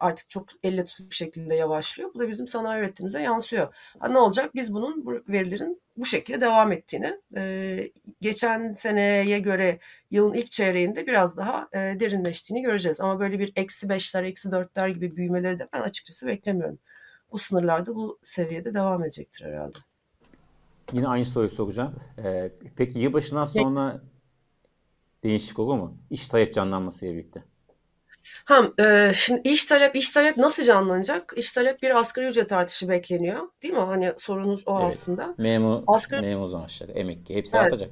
artık 0.00 0.30
çok 0.30 0.48
elle 0.62 0.84
tutulur 0.84 1.10
şekilde 1.10 1.54
yavaşlıyor. 1.54 2.14
Bu 2.14 2.18
da 2.18 2.28
bizim 2.28 2.48
sanayi 2.48 2.80
üretimimize 2.80 3.22
yansıyor. 3.22 3.74
Ha, 3.98 4.08
ne 4.08 4.18
olacak? 4.18 4.54
Biz 4.54 4.74
bunun 4.74 5.06
bu 5.06 5.12
verilerin 5.28 5.82
bu 5.96 6.04
şekilde 6.04 6.40
devam 6.40 6.72
ettiğini, 6.72 7.20
e, 7.36 7.90
geçen 8.20 8.72
seneye 8.72 9.38
göre 9.38 9.78
yılın 10.10 10.34
ilk 10.34 10.50
çeyreğinde 10.50 11.06
biraz 11.06 11.36
daha 11.36 11.68
e, 11.72 11.78
derinleştiğini 11.78 12.62
göreceğiz. 12.62 13.00
Ama 13.00 13.20
böyle 13.20 13.38
bir 13.38 13.52
eksi 13.56 13.88
beşler, 13.88 14.24
eksi 14.24 14.52
dörtler 14.52 14.88
gibi 14.88 15.16
büyümeleri 15.16 15.58
de 15.58 15.68
ben 15.72 15.80
açıkçası 15.80 16.26
beklemiyorum. 16.26 16.78
Bu 17.32 17.38
sınırlarda 17.38 17.94
bu 17.94 18.18
seviyede 18.24 18.74
devam 18.74 19.02
edecektir 19.02 19.44
herhalde. 19.44 19.78
Yine 20.92 21.08
aynı 21.08 21.24
soruyu 21.24 21.50
soracağım. 21.50 21.94
Ee, 22.24 22.52
peki 22.76 22.98
yılbaşından 22.98 23.44
sonra 23.44 24.02
değişik 25.22 25.58
olur 25.58 25.74
mu? 25.74 25.98
İş 26.10 26.28
talep 26.28 26.54
canlanmasıyla 26.54 27.14
birlikte. 27.14 27.42
Ha, 28.44 28.68
e, 28.80 29.12
şimdi 29.18 29.48
iş 29.48 29.64
talep 29.64 29.96
iş 29.96 30.10
talep 30.10 30.36
nasıl 30.36 30.64
canlanacak? 30.64 31.34
İş 31.36 31.52
talep 31.52 31.82
bir 31.82 31.98
asgari 31.98 32.26
ücret 32.26 32.52
artışı 32.52 32.88
bekleniyor. 32.88 33.48
Değil 33.62 33.74
mi? 33.74 33.80
Hani 33.80 34.12
sorunuz 34.18 34.62
o 34.66 34.80
evet. 34.80 34.88
aslında. 34.88 35.34
Memur, 35.38 35.82
asgari... 35.86 36.26
memur 36.26 36.50
maaşları, 36.50 36.92
emekli 36.92 37.34
hepsi 37.34 37.56
evet. 37.56 37.72
artacak. 37.72 37.90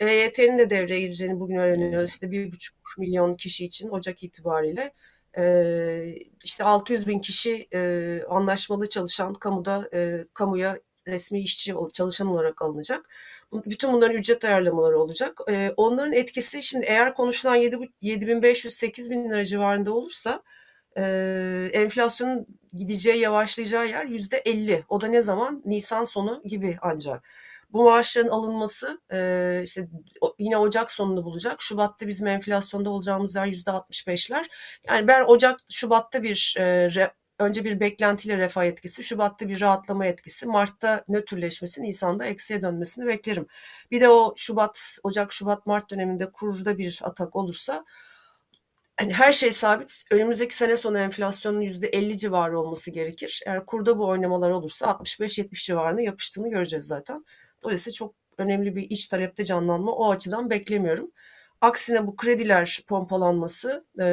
EYT'nin 0.00 0.58
de 0.58 0.70
devreye 0.70 1.00
gireceğini 1.00 1.40
bugün 1.40 1.56
öğreniyoruz. 1.56 1.98
Evet. 1.98 2.08
İşte 2.08 2.30
bir 2.30 2.52
buçuk 2.52 2.76
milyon 2.98 3.34
kişi 3.34 3.64
için 3.64 3.88
Ocak 3.88 4.22
itibariyle. 4.22 4.92
Ee, 5.38 6.14
işte 6.44 6.64
600 6.64 7.06
bin 7.06 7.18
kişi 7.18 7.68
e, 7.74 8.20
anlaşmalı 8.28 8.88
çalışan 8.88 9.34
kamuda 9.34 9.88
e, 9.94 10.24
kamuya 10.34 10.78
resmi 11.06 11.40
işçi 11.40 11.74
çalışan 11.92 12.26
olarak 12.26 12.62
alınacak. 12.62 13.08
Bütün 13.52 13.92
bunların 13.92 14.16
ücret 14.16 14.44
ayarlamaları 14.44 14.98
olacak. 14.98 15.40
Ee, 15.48 15.72
onların 15.76 16.12
etkisi 16.12 16.62
şimdi 16.62 16.86
eğer 16.86 17.14
konuşulan 17.14 17.58
7500-8000 18.02 19.30
lira 19.30 19.44
civarında 19.44 19.92
olursa 19.94 20.42
e, 20.96 21.70
enflasyonun 21.72 22.46
gideceği 22.72 23.18
yavaşlayacağı 23.18 23.88
yer 23.88 24.04
yüzde 24.04 24.36
50. 24.36 24.84
O 24.88 25.00
da 25.00 25.06
ne 25.06 25.22
zaman? 25.22 25.62
Nisan 25.64 26.04
sonu 26.04 26.42
gibi 26.44 26.78
ancak. 26.82 27.24
Bu 27.72 27.84
maaşların 27.84 28.28
alınması 28.30 29.00
e, 29.12 29.60
işte 29.64 29.88
yine 30.38 30.56
Ocak 30.56 30.90
sonunu 30.90 31.24
bulacak. 31.24 31.62
Şubat'ta 31.62 32.08
bizim 32.08 32.26
enflasyonda 32.26 32.90
olacağımız 32.90 33.34
yer 33.34 33.46
yüzde 33.46 33.70
65'ler. 33.70 34.44
Yani 34.88 35.08
ben 35.08 35.24
Ocak, 35.24 35.60
Şubat'ta 35.70 36.22
bir 36.22 36.56
önce 37.38 37.64
bir 37.64 37.80
beklentiyle 37.80 38.38
refah 38.38 38.64
etkisi, 38.64 39.02
Şubat'ta 39.02 39.48
bir 39.48 39.60
rahatlama 39.60 40.06
etkisi, 40.06 40.46
Mart'ta 40.46 41.04
nötrleşmesi, 41.08 41.82
Nisan'da 41.82 42.24
eksiye 42.24 42.62
dönmesini 42.62 43.06
beklerim. 43.06 43.46
Bir 43.90 44.00
de 44.00 44.08
o 44.08 44.34
Şubat, 44.36 44.98
Ocak, 45.02 45.32
Şubat, 45.32 45.66
Mart 45.66 45.90
döneminde 45.90 46.32
kurda 46.32 46.78
bir 46.78 47.00
atak 47.04 47.36
olursa 47.36 47.84
hani 48.96 49.12
her 49.12 49.32
şey 49.32 49.52
sabit. 49.52 50.04
Önümüzdeki 50.10 50.56
sene 50.56 50.76
sonu 50.76 50.98
enflasyonun 50.98 51.60
%50 51.60 52.18
civarı 52.18 52.60
olması 52.60 52.90
gerekir. 52.90 53.42
Eğer 53.46 53.66
kurda 53.66 53.98
bu 53.98 54.06
oynamalar 54.08 54.50
olursa 54.50 54.86
65-70 54.86 55.66
civarına 55.66 56.00
yapıştığını 56.00 56.50
göreceğiz 56.50 56.86
zaten. 56.86 57.24
Dolayısıyla 57.62 57.94
çok 57.94 58.14
önemli 58.38 58.76
bir 58.76 58.90
iç 58.90 59.08
talepte 59.08 59.44
canlanma 59.44 59.92
o 59.92 60.10
açıdan 60.10 60.50
beklemiyorum. 60.50 61.12
Aksine 61.64 62.06
bu 62.06 62.16
krediler 62.16 62.80
pompalanması 62.88 63.84
e, 63.98 64.04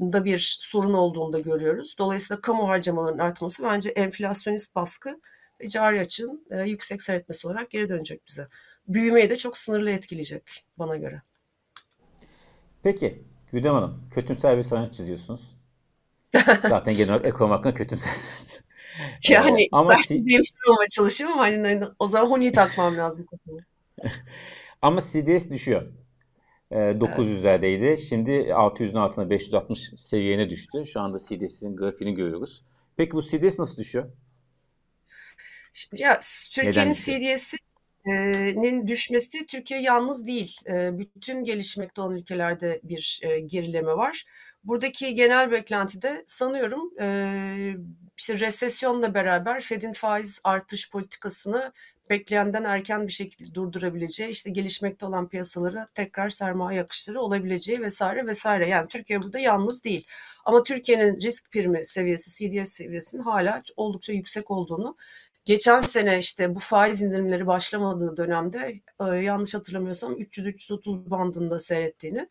da 0.00 0.24
bir 0.24 0.56
sorun 0.60 0.94
olduğunu 0.94 1.32
da 1.32 1.40
görüyoruz. 1.40 1.96
Dolayısıyla 1.98 2.40
kamu 2.40 2.68
harcamalarının 2.68 3.18
artması 3.18 3.62
bence 3.62 3.90
enflasyonist 3.90 4.74
baskı 4.74 5.20
ve 5.60 5.68
cari 5.68 6.00
açığın 6.00 6.46
e, 6.50 6.62
yüksek 6.62 7.02
seyretmesi 7.02 7.46
olarak 7.46 7.70
geri 7.70 7.88
dönecek 7.88 8.20
bize. 8.28 8.48
Büyümeyi 8.88 9.30
de 9.30 9.36
çok 9.36 9.56
sınırlı 9.56 9.90
etkileyecek 9.90 10.66
bana 10.78 10.96
göre. 10.96 11.22
Peki 12.82 13.22
Güdem 13.52 13.74
Hanım 13.74 14.04
kötümser 14.14 14.58
bir 14.58 14.62
sanat 14.62 14.94
çiziyorsunuz. 14.94 15.56
Zaten 16.68 16.96
genel 16.96 17.10
olarak 17.10 17.26
ekonomi 17.26 17.54
hakkında 17.54 17.74
kötümsersiniz. 17.74 18.60
Yani 19.28 19.68
ama 19.72 19.90
dersi 19.90 20.26
değiştirmeye 20.26 20.88
çalışıyorum 20.90 21.38
ama 21.38 21.46
hani, 21.46 21.68
hani 21.68 21.84
o 21.98 22.08
zaman 22.08 22.30
Huni 22.30 22.52
takmam 22.52 22.96
lazım 22.96 23.26
ama 24.82 25.00
CDS 25.00 25.50
düşüyor. 25.50 25.92
E, 26.70 26.76
900'lerdeydi. 26.76 27.84
Evet. 27.84 27.98
Şimdi 27.98 28.30
600'ün 28.30 28.94
altına 28.94 29.30
560 29.30 29.80
seviyene 29.96 30.50
düştü. 30.50 30.84
Şu 30.86 31.00
anda 31.00 31.18
CDS'in 31.18 31.76
grafiğini 31.76 32.14
görüyoruz. 32.14 32.64
Peki 32.96 33.12
bu 33.12 33.22
CDS 33.22 33.58
nasıl 33.58 33.76
düşüyor? 33.76 34.10
Şimdi 35.72 36.02
ya 36.02 36.20
Türkiye'nin 36.54 36.92
CDS'inin 36.92 38.86
düşmesi 38.86 39.46
Türkiye 39.46 39.80
yalnız 39.80 40.26
değil. 40.26 40.56
Bütün 40.68 41.44
gelişmekte 41.44 42.00
olan 42.00 42.16
ülkelerde 42.16 42.80
bir 42.82 43.20
gerileme 43.46 43.92
var. 43.92 44.24
Buradaki 44.64 45.14
genel 45.14 45.50
beklentide 45.50 46.24
sanıyorum 46.26 46.90
işte 48.18 48.40
resesyonla 48.40 49.14
beraber 49.14 49.60
Fed'in 49.60 49.92
faiz 49.92 50.40
artış 50.44 50.90
politikasını 50.90 51.72
beklenenden 52.10 52.64
erken 52.64 53.06
bir 53.06 53.12
şekilde 53.12 53.54
durdurabileceği, 53.54 54.30
işte 54.30 54.50
gelişmekte 54.50 55.06
olan 55.06 55.28
piyasalara 55.28 55.86
tekrar 55.94 56.30
sermaye 56.30 56.82
akışları 56.82 57.20
olabileceği 57.20 57.80
vesaire 57.80 58.26
vesaire. 58.26 58.68
Yani 58.68 58.88
Türkiye 58.88 59.22
burada 59.22 59.38
yalnız 59.38 59.84
değil. 59.84 60.06
Ama 60.44 60.62
Türkiye'nin 60.62 61.20
risk 61.20 61.50
primi 61.50 61.86
seviyesi, 61.86 62.30
CDS 62.30 62.72
seviyesinin 62.72 63.22
hala 63.22 63.62
oldukça 63.76 64.12
yüksek 64.12 64.50
olduğunu 64.50 64.96
Geçen 65.48 65.80
sene 65.80 66.18
işte 66.18 66.54
bu 66.54 66.58
faiz 66.58 67.02
indirimleri 67.02 67.46
başlamadığı 67.46 68.16
dönemde 68.16 68.80
e, 69.00 69.04
yanlış 69.04 69.54
hatırlamıyorsam 69.54 70.12
300-330 70.12 71.10
bandında 71.10 71.60
seyrettiğini, 71.60 72.18
e, 72.18 72.28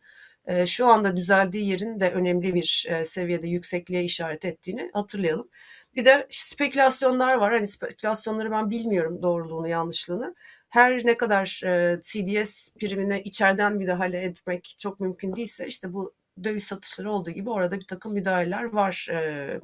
şu 0.66 0.88
anda 0.88 1.18
düzeldiği 1.18 1.68
yerin 1.68 2.00
de 2.00 2.12
önemli 2.12 2.54
bir 2.54 2.86
e, 2.90 3.06
seviyede 3.06 3.48
yüksekliğe 3.48 4.04
işaret 4.04 4.46
ettiğini 4.46 4.90
hatırlayalım. 4.94 5.50
Bir 5.96 6.06
de 6.06 6.28
spekülasyonlar 6.30 7.36
var. 7.36 7.54
Hani 7.54 7.68
spekülasyonları 7.68 8.52
ben 8.52 8.70
bilmiyorum 8.70 9.22
doğruluğunu, 9.22 9.68
yanlışlığını. 9.68 10.36
Her 10.70 11.06
ne 11.06 11.18
kadar 11.18 11.62
e, 11.66 12.02
CDS 12.02 12.74
primine 12.76 13.24
içeriden 13.24 13.76
müdahale 13.76 14.18
etmek 14.22 14.76
çok 14.80 15.00
mümkün 15.00 15.36
değilse 15.36 15.68
işte 15.68 15.94
bu 15.94 16.14
döviz 16.44 16.64
satışları 16.64 17.12
olduğu 17.12 17.32
gibi 17.32 17.50
orada 17.50 17.80
bir 17.80 17.88
takım 17.88 18.14
müdahaleler 18.14 18.64
var 18.64 19.08
e, 19.12 19.60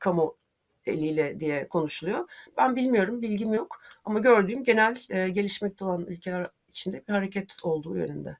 kamu 0.00 0.36
eliyle 0.86 1.40
diye 1.40 1.68
konuşuluyor. 1.68 2.28
Ben 2.56 2.76
bilmiyorum, 2.76 3.22
bilgim 3.22 3.52
yok 3.54 3.80
ama 4.04 4.18
gördüğüm 4.18 4.64
genel 4.64 4.96
e, 5.10 5.28
gelişmekte 5.28 5.84
olan 5.84 6.06
ülkeler 6.06 6.46
içinde 6.68 7.02
bir 7.08 7.12
hareket 7.12 7.64
olduğu 7.64 7.96
yönünde. 7.96 8.36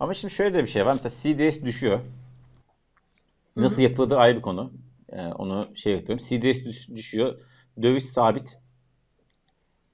Ama 0.00 0.14
şimdi 0.14 0.34
şöyle 0.34 0.54
de 0.54 0.62
bir 0.62 0.68
şey 0.68 0.86
var. 0.86 0.92
Mesela 0.92 1.34
CDS 1.34 1.62
düşüyor. 1.62 2.00
Nasıl 3.56 3.82
yapıldığı 3.82 4.16
ayrı 4.16 4.36
bir 4.36 4.42
konu. 4.42 4.72
Ee, 5.12 5.26
onu 5.26 5.76
şey 5.76 5.92
yapıyorum. 5.92 6.24
CDS 6.24 6.88
düşüyor. 6.94 7.38
Döviz 7.82 8.12
sabit. 8.12 8.58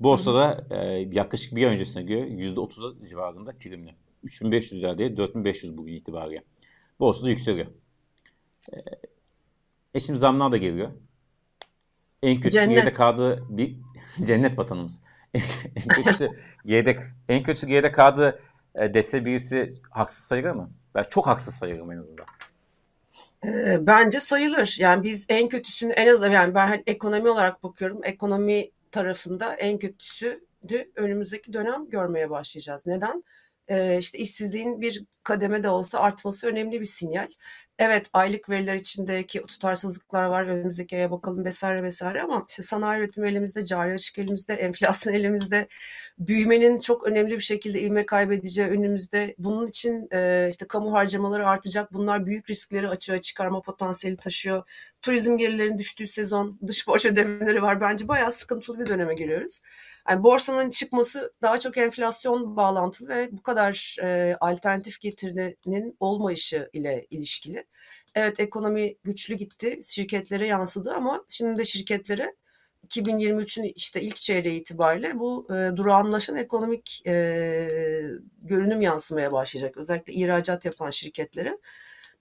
Borsada 0.01 0.67
e, 0.71 0.77
yaklaşık 1.13 1.57
bir 1.57 1.67
ay 1.67 1.73
öncesine 1.73 2.03
göre 2.03 2.21
%30 2.21 3.09
civarında 3.09 3.53
primli. 3.53 3.95
3500 4.23 4.83
lira 4.83 4.99
değil 4.99 5.17
4500 5.17 5.79
bugün 5.79 5.93
itibariyle. 5.93 6.43
Borsada 7.01 7.31
yükseliyor. 7.31 7.67
E, 8.73 8.77
e 9.95 10.01
şimdi 10.01 10.19
zamlar 10.19 10.53
da 10.53 10.57
geliyor. 10.57 10.91
En 12.23 12.41
kötüsü 12.41 12.65
cennet. 12.65 12.93
kaldığı 12.93 13.45
bir 13.49 13.77
cennet 14.25 14.59
vatanımız. 14.59 15.03
en 15.77 15.89
kötüsü 15.89 16.31
geride 16.67 16.97
en 17.29 17.43
kötüsü 17.43 17.93
kaldığı 17.93 18.41
e, 18.75 18.95
dese 18.95 19.25
birisi 19.25 19.75
haksız 19.91 20.25
sayılır 20.25 20.51
mı? 20.51 20.71
Ben 20.95 21.05
çok 21.11 21.27
haksız 21.27 21.55
sayılırım 21.55 21.93
en 21.93 21.99
azından 21.99 22.27
bence 23.87 24.21
sayılır. 24.21 24.77
Yani 24.79 25.03
biz 25.03 25.27
en 25.29 25.49
kötüsünü 25.49 25.93
en 25.93 26.07
azından 26.07 26.31
yani 26.31 26.55
ben 26.55 26.69
hani 26.69 26.83
ekonomi 26.87 27.29
olarak 27.29 27.63
bakıyorum. 27.63 28.01
Ekonomi 28.05 28.71
tarafında 28.91 29.55
en 29.55 29.79
kötüsü 29.79 30.47
de 30.63 30.91
önümüzdeki 30.97 31.53
dönem 31.53 31.89
görmeye 31.89 32.31
başlayacağız. 32.31 32.87
Neden? 32.87 33.25
Ee, 33.69 33.99
işte 33.99 34.19
işsizliğin 34.19 34.81
bir 34.81 35.05
kademe 35.23 35.63
de 35.63 35.69
olsa 35.69 35.99
artması 35.99 36.47
önemli 36.47 36.81
bir 36.81 36.87
sinyal. 36.87 37.29
Evet 37.81 38.07
aylık 38.13 38.51
veriler 38.51 38.75
içindeki 38.75 39.43
tutarsızlıklar 39.43 40.25
var 40.25 40.45
önümüzdeki 40.47 40.97
aya 40.97 41.11
bakalım 41.11 41.45
vesaire 41.45 41.83
vesaire 41.83 42.23
ama 42.23 42.45
işte 42.49 42.63
sanayi 42.63 43.01
üretimi 43.01 43.29
elimizde, 43.29 43.65
cari 43.65 43.93
açık 43.93 44.19
elimizde, 44.19 44.55
enflasyon 44.67 45.15
elimizde, 45.15 45.69
büyümenin 46.19 46.79
çok 46.81 47.07
önemli 47.07 47.35
bir 47.35 47.41
şekilde 47.41 47.81
ilme 47.81 48.07
kaybedeceği 48.07 48.69
önümüzde. 48.69 49.35
Bunun 49.39 49.67
için 49.67 50.09
e, 50.13 50.49
işte 50.51 50.67
kamu 50.67 50.93
harcamaları 50.93 51.49
artacak. 51.49 51.93
Bunlar 51.93 52.27
büyük 52.27 52.51
riskleri 52.51 52.89
açığa 52.89 53.21
çıkarma 53.21 53.63
potansiyeli 53.63 54.17
taşıyor. 54.17 54.63
Turizm 55.03 55.37
gelirlerinin 55.37 55.79
düştüğü 55.79 56.07
sezon, 56.07 56.59
dış 56.67 56.89
borç 56.89 57.07
ödemeleri 57.07 57.63
var. 57.63 57.81
Bence 57.81 58.09
bayağı 58.09 58.33
sıkıntılı 58.33 58.81
bir 58.81 58.87
döneme 58.87 59.15
giriyoruz. 59.15 59.61
Yani 60.09 60.23
borsanın 60.23 60.71
çıkması 60.71 61.33
daha 61.43 61.59
çok 61.59 61.77
enflasyon 61.77 62.57
bağlantılı 62.57 63.09
ve 63.09 63.29
bu 63.33 63.43
kadar 63.43 63.97
e, 64.03 64.37
alternatif 64.41 65.01
getirinin 65.01 65.97
olmayışı 66.01 66.71
ile 66.73 67.07
ilişkili. 67.11 67.65
Evet 68.15 68.41
ekonomi 68.41 68.97
güçlü 69.05 69.35
gitti, 69.35 69.81
şirketlere 69.83 70.47
yansıdı 70.47 70.93
ama 70.95 71.25
şimdi 71.29 71.59
de 71.59 71.65
şirketlere 71.65 72.35
2023'ün 72.89 73.73
işte 73.77 74.03
ilk 74.03 74.17
çeyreği 74.17 74.61
itibariyle 74.61 75.19
bu 75.19 75.47
e, 75.51 75.77
durağanlaşan 75.77 76.37
ekonomik 76.37 77.03
e, 77.07 77.13
görünüm 78.43 78.81
yansımaya 78.81 79.33
başlayacak. 79.33 79.77
Özellikle 79.77 80.13
ihracat 80.13 80.65
yapan 80.65 80.91
şirketlere. 80.91 81.59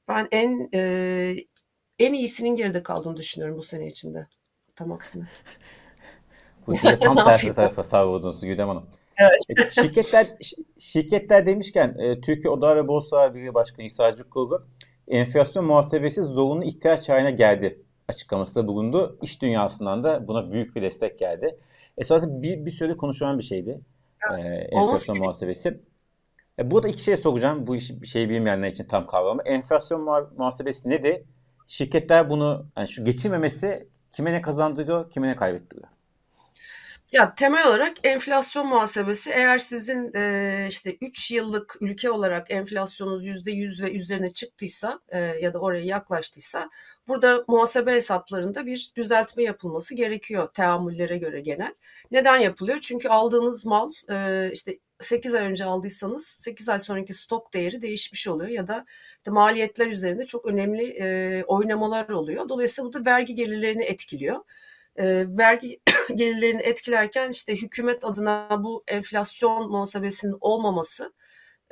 Ben 0.08 0.28
en 0.32 0.70
e, 0.74 1.36
en 2.00 2.14
iyisinin 2.14 2.56
geride 2.56 2.84
kaldığını 2.84 3.18
düşünüyorum 3.18 3.58
bu 3.58 3.64
sene 3.64 3.88
içinde. 3.88 4.28
Tam 4.76 4.92
aksine. 4.92 5.28
Bu 6.70 7.00
tam 7.00 7.16
tersi 7.26 7.56
tarafa 7.56 7.84
savurdunuz 7.84 8.42
Güdem 8.42 8.68
Hanım. 8.68 8.86
Evet. 9.18 9.68
E, 9.68 9.72
şirketler 9.82 10.28
şirketler 10.80 11.46
demişken 11.46 11.96
e, 11.98 12.22
Türkiye 12.22 12.50
Oda 12.50 12.76
ve 12.76 12.88
Borsa 12.88 13.36
Birliği 13.36 13.54
Başkanı 13.54 13.86
İsa 13.86 14.16
Kurulu 14.30 14.68
enflasyon 15.08 15.66
muhasebesi 15.66 16.24
zorunlu 16.24 16.64
ihtiyaç 16.64 17.10
haline 17.10 17.32
geldi 17.32 17.82
açıklamasında 18.08 18.68
bulundu. 18.68 19.18
İş 19.22 19.42
dünyasından 19.42 20.04
da 20.04 20.28
buna 20.28 20.52
büyük 20.52 20.76
bir 20.76 20.82
destek 20.82 21.20
geldi. 21.20 21.60
Esasında 21.98 22.42
bir, 22.42 22.66
bir 22.66 22.72
süre 22.72 22.98
konuşulan 22.98 23.38
bir 23.38 23.44
şeydi. 23.44 23.82
Evet. 24.32 24.46
E, 24.46 24.76
enflasyon 24.76 25.18
muhasebesi. 25.18 25.80
E, 26.60 26.72
burada 26.72 26.88
iki 26.88 27.04
şey 27.04 27.18
soracağım. 27.18 27.68
Bu 27.68 27.76
iş, 27.76 27.92
şeyi 28.06 28.30
bilmeyenler 28.30 28.68
için 28.68 28.84
tam 28.84 29.08
kavramı. 29.08 29.42
Enflasyon 29.42 30.02
muhasebesi 30.38 30.90
nedir? 30.90 31.22
Şirketler 31.68 32.30
bunu 32.30 32.66
yani 32.78 32.88
şu 32.88 33.06
geçirmemesi 33.06 33.88
kime 34.12 34.34
ne 34.34 34.42
kazandırıyor, 34.42 35.10
kime 35.10 35.28
ne 35.28 35.36
kaybettiriyor? 35.36 35.88
Ya 37.12 37.36
temel 37.36 37.68
olarak 37.68 37.98
enflasyon 38.04 38.68
muhasebesi 38.68 39.30
eğer 39.30 39.58
sizin 39.58 40.12
e, 40.16 40.66
işte 40.70 40.98
3 41.02 41.32
yıllık 41.32 41.76
ülke 41.82 42.12
olarak 42.12 42.52
enflasyonunuz 42.52 43.26
%100 43.26 43.84
ve 43.84 43.94
üzerine 43.94 44.32
çıktıysa 44.32 45.00
e, 45.10 45.20
ya 45.20 45.54
da 45.54 45.60
oraya 45.60 45.86
yaklaştıysa 45.86 46.70
burada 47.08 47.44
muhasebe 47.48 47.92
hesaplarında 47.94 48.66
bir 48.66 48.92
düzeltme 48.96 49.44
yapılması 49.44 49.96
gerekiyor 49.96 50.50
teamüllere 50.54 51.18
göre 51.18 51.42
genel. 51.42 51.74
Neden 52.12 52.38
yapılıyor? 52.38 52.80
Çünkü 52.82 53.10
aldığınız 53.10 53.66
mal 53.66 53.92
e, 54.10 54.50
işte 54.54 54.80
8 55.00 55.34
ay 55.34 55.46
önce 55.46 55.66
aldıysanız 55.66 56.28
8 56.28 56.70
ay 56.70 56.80
sonraki 56.80 57.14
stok 57.14 57.54
değeri 57.54 57.82
değişmiş 57.82 58.28
oluyor 58.28 58.50
ya 58.50 58.68
da 58.68 58.86
işte 59.18 59.32
maliyetler 59.32 59.88
üzerinde 59.88 60.26
çok 60.26 60.46
önemli 60.46 60.84
e, 61.02 61.44
oynamalar 61.48 62.10
oluyor. 62.10 62.50
Dolayısıyla 62.50 62.90
bu 62.90 62.94
da 62.94 63.06
vergi 63.06 63.36
gelirlerini 63.36 63.84
etkiliyor 63.84 64.44
e, 65.00 65.26
vergi 65.38 65.80
gelirlerini 66.16 66.62
etkilerken 66.62 67.30
işte 67.30 67.56
hükümet 67.56 68.06
adına 68.06 68.64
bu 68.64 68.84
enflasyon 68.88 69.72
muhasebesinin 69.72 70.38
olmaması 70.42 71.14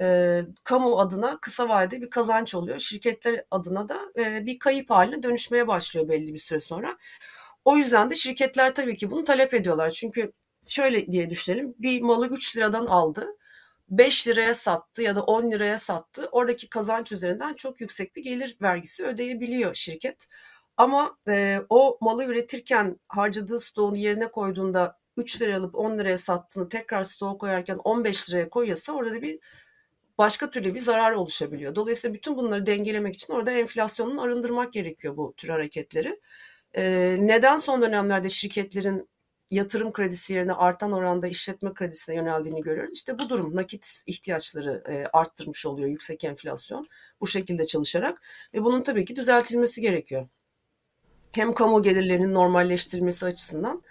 e, 0.02 0.42
kamu 0.64 1.00
adına 1.00 1.40
kısa 1.40 1.70
vadede 1.70 2.02
bir 2.02 2.10
kazanç 2.10 2.56
oluyor. 2.56 2.80
Şirketler 2.80 3.44
adına 3.52 3.90
da 3.90 4.00
e, 4.20 4.46
bir 4.46 4.60
kayıp 4.60 4.90
haline 4.90 5.24
dönüşmeye 5.24 5.68
başlıyor 5.68 6.10
belli 6.10 6.34
bir 6.34 6.40
süre 6.40 6.60
sonra. 6.60 6.98
O 7.66 7.78
yüzden 7.78 8.12
de 8.12 8.16
şirketler 8.16 8.76
tabii 8.76 8.98
ki 8.98 9.12
bunu 9.12 9.24
talep 9.24 9.54
ediyorlar. 9.54 9.92
Çünkü 9.92 10.32
şöyle 10.68 11.12
diye 11.12 11.30
düşünelim. 11.30 11.76
Bir 11.80 12.02
malı 12.02 12.28
3 12.30 12.58
liradan 12.58 12.86
aldı. 12.86 13.28
5 13.90 14.28
liraya 14.28 14.54
sattı 14.54 15.02
ya 15.02 15.16
da 15.16 15.24
10 15.24 15.52
liraya 15.52 15.78
sattı. 15.78 16.30
Oradaki 16.32 16.70
kazanç 16.70 17.12
üzerinden 17.12 17.54
çok 17.54 17.82
yüksek 17.82 18.16
bir 18.16 18.24
gelir 18.24 18.58
vergisi 18.62 19.04
ödeyebiliyor 19.04 19.76
şirket. 19.76 20.28
Ama 20.78 21.18
e, 21.28 21.60
o 21.70 21.98
malı 22.02 22.26
üretirken 22.26 23.00
harcadığı 23.08 23.60
stoğun 23.60 23.96
yerine 23.96 24.32
koyduğunda 24.32 25.00
3 25.18 25.42
liraya 25.42 25.58
alıp 25.58 25.76
10 25.76 26.00
liraya 26.00 26.18
sattığını 26.18 26.70
tekrar 26.70 27.04
stoğa 27.04 27.38
koyarken 27.38 27.78
15 27.78 28.30
liraya 28.30 28.50
koyuyorsa 28.50 28.94
orada 28.94 29.12
da 29.16 29.22
bir 29.22 29.40
başka 30.18 30.52
türlü 30.52 30.76
bir 30.76 30.80
zarar 30.80 31.12
oluşabiliyor. 31.12 31.76
Dolayısıyla 31.76 32.14
bütün 32.14 32.38
bunları 32.38 32.66
dengelemek 32.66 33.16
için 33.16 33.34
orada 33.34 33.52
enflasyonun 33.52 34.18
arındırmak 34.18 34.74
gerekiyor 34.74 35.18
bu 35.18 35.34
tür 35.38 35.50
hareketleri. 35.50 36.22
Ee, 36.76 37.18
neden 37.20 37.58
son 37.58 37.82
dönemlerde 37.82 38.30
şirketlerin 38.30 39.10
yatırım 39.52 39.94
kredisi 39.94 40.34
yerine 40.34 40.54
artan 40.54 40.92
oranda 40.92 41.28
işletme 41.28 41.74
kredisine 41.74 42.16
yöneldiğini 42.16 42.62
görüyoruz. 42.62 42.94
İşte 42.94 43.20
bu 43.20 43.30
durum 43.30 43.56
nakit 43.56 44.04
ihtiyaçları 44.06 44.84
e, 44.90 45.06
arttırmış 45.14 45.66
oluyor 45.66 45.90
yüksek 45.90 46.24
enflasyon 46.24 46.88
bu 47.22 47.28
şekilde 47.28 47.66
çalışarak 47.66 48.22
ve 48.54 48.64
bunun 48.64 48.84
tabii 48.84 49.06
ki 49.06 49.16
düzeltilmesi 49.16 49.82
gerekiyor. 49.82 50.28
Hem 51.32 51.54
kamu 51.54 51.84
gelirlerinin 51.84 52.34
normalleştirilmesi 52.34 53.26
açısından 53.26 53.84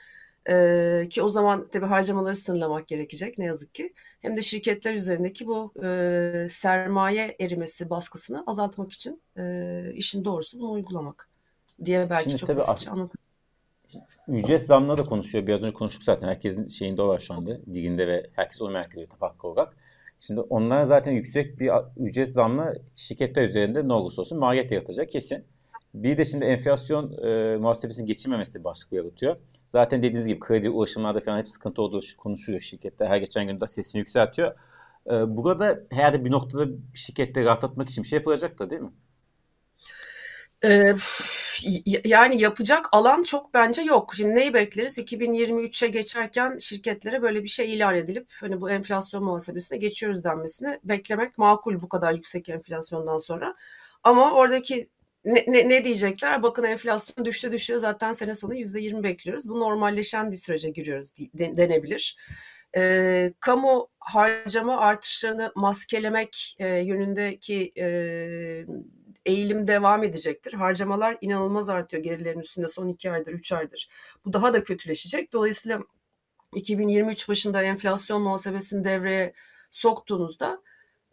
ee, 0.50 1.06
ki 1.10 1.22
o 1.22 1.28
zaman 1.28 1.66
tabii 1.72 1.86
harcamaları 1.86 2.36
sınırlamak 2.36 2.88
gerekecek 2.88 3.38
ne 3.38 3.44
yazık 3.44 3.74
ki. 3.74 3.94
Hem 4.20 4.36
de 4.36 4.42
şirketler 4.42 4.94
üzerindeki 4.94 5.46
bu 5.46 5.72
e, 5.84 6.46
sermaye 6.48 7.36
erimesi 7.40 7.90
baskısını 7.90 8.44
azaltmak 8.46 8.92
için 8.92 9.22
e, 9.38 9.92
işin 9.94 10.24
doğrusu 10.24 10.58
bunu 10.58 10.70
uygulamak 10.70 11.28
diye 11.84 12.10
belki 12.10 12.24
Şimdi 12.24 12.36
çok 12.36 12.46
tabii 12.46 12.58
basitçe 12.58 12.90
anladım. 12.90 13.18
Ücret 14.28 14.66
zamları 14.66 14.96
da 14.96 15.04
konuşuyor. 15.04 15.46
Biraz 15.46 15.62
önce 15.62 15.72
konuştuk 15.72 16.02
zaten. 16.02 16.28
Herkesin 16.28 16.68
şeyinde 16.68 17.02
var 17.02 17.18
şu 17.18 17.34
anda. 17.34 17.74
Diginde 17.74 18.08
ve 18.08 18.30
herkes 18.32 18.62
onu 18.62 18.70
merak 18.70 18.92
ediyor 18.92 19.08
tabak 19.08 19.44
olarak. 19.44 19.76
Şimdi 20.20 20.40
onlar 20.40 20.84
zaten 20.84 21.12
yüksek 21.12 21.60
bir 21.60 21.70
ücret 21.96 22.28
zamlı 22.28 22.82
şirketler 22.94 23.42
üzerinde 23.42 23.88
ne 23.88 23.92
olursa 23.92 24.20
olsun 24.22 24.38
maliyet 24.38 24.72
yaratacak 24.72 25.08
kesin. 25.08 25.44
Bir 25.96 26.16
de 26.16 26.24
şimdi 26.24 26.44
enflasyon 26.44 27.12
e, 27.26 27.56
muhasebesini 27.56 28.06
geçirmemesi 28.06 28.54
de 28.54 28.64
baskı 28.64 28.94
yaratıyor. 28.94 29.36
Zaten 29.66 30.02
dediğiniz 30.02 30.26
gibi 30.26 30.40
kredi 30.40 30.70
ulaşımlarda 30.70 31.20
falan 31.20 31.38
hep 31.38 31.48
sıkıntı 31.48 31.82
olduğu 31.82 32.00
konuşuyor 32.18 32.60
şirketler. 32.60 33.06
Her 33.06 33.16
geçen 33.16 33.46
gün 33.46 33.60
de 33.60 33.66
sesini 33.66 33.98
yükseltiyor. 33.98 34.54
Ee, 35.06 35.36
burada 35.36 35.80
herhalde 35.90 36.24
bir 36.24 36.30
noktada 36.30 36.66
şirketleri 36.94 37.44
rahatlatmak 37.44 37.88
için 37.90 38.04
bir 38.04 38.08
şey 38.08 38.16
yapılacak 38.16 38.58
da 38.58 38.70
değil 38.70 38.82
mi? 38.82 38.92
Ee, 40.64 40.94
yani 42.04 42.40
yapacak 42.42 42.86
alan 42.92 43.22
çok 43.22 43.54
bence 43.54 43.82
yok. 43.82 44.14
Şimdi 44.16 44.34
neyi 44.34 44.54
bekleriz? 44.54 44.98
2023'e 44.98 45.88
geçerken 45.88 46.58
şirketlere 46.58 47.22
böyle 47.22 47.42
bir 47.42 47.48
şey 47.48 47.74
ilan 47.74 47.96
edilip 47.96 48.26
hani 48.40 48.60
bu 48.60 48.70
enflasyon 48.70 49.24
muhasebesine 49.24 49.78
geçiyoruz 49.78 50.24
denmesini 50.24 50.80
beklemek 50.84 51.38
makul 51.38 51.80
bu 51.82 51.88
kadar 51.88 52.12
yüksek 52.12 52.48
enflasyondan 52.48 53.18
sonra. 53.18 53.56
Ama 54.04 54.32
oradaki 54.32 54.90
ne, 55.26 55.68
ne, 55.68 55.84
diyecekler? 55.84 56.42
Bakın 56.42 56.64
enflasyon 56.64 57.24
düştü 57.24 57.52
düşüyor 57.52 57.80
zaten 57.80 58.12
sene 58.12 58.34
sonu 58.34 58.54
yüzde 58.54 58.80
yirmi 58.80 59.02
bekliyoruz. 59.02 59.48
Bu 59.48 59.60
normalleşen 59.60 60.32
bir 60.32 60.36
sürece 60.36 60.70
giriyoruz 60.70 61.10
denebilir. 61.34 62.16
E, 62.76 63.32
kamu 63.40 63.88
harcama 64.00 64.76
artışlarını 64.76 65.52
maskelemek 65.54 66.56
e, 66.58 66.68
yönündeki 66.68 67.72
e, 67.78 67.86
eğilim 69.26 69.68
devam 69.68 70.04
edecektir. 70.04 70.52
Harcamalar 70.52 71.16
inanılmaz 71.20 71.68
artıyor 71.68 72.02
gerilerin 72.02 72.40
üstünde 72.40 72.68
son 72.68 72.88
iki 72.88 73.10
aydır, 73.10 73.32
üç 73.32 73.52
aydır. 73.52 73.88
Bu 74.24 74.32
daha 74.32 74.54
da 74.54 74.64
kötüleşecek. 74.64 75.32
Dolayısıyla 75.32 75.80
2023 76.54 77.28
başında 77.28 77.62
enflasyon 77.62 78.22
muhasebesini 78.22 78.84
devreye 78.84 79.32
soktuğunuzda 79.70 80.62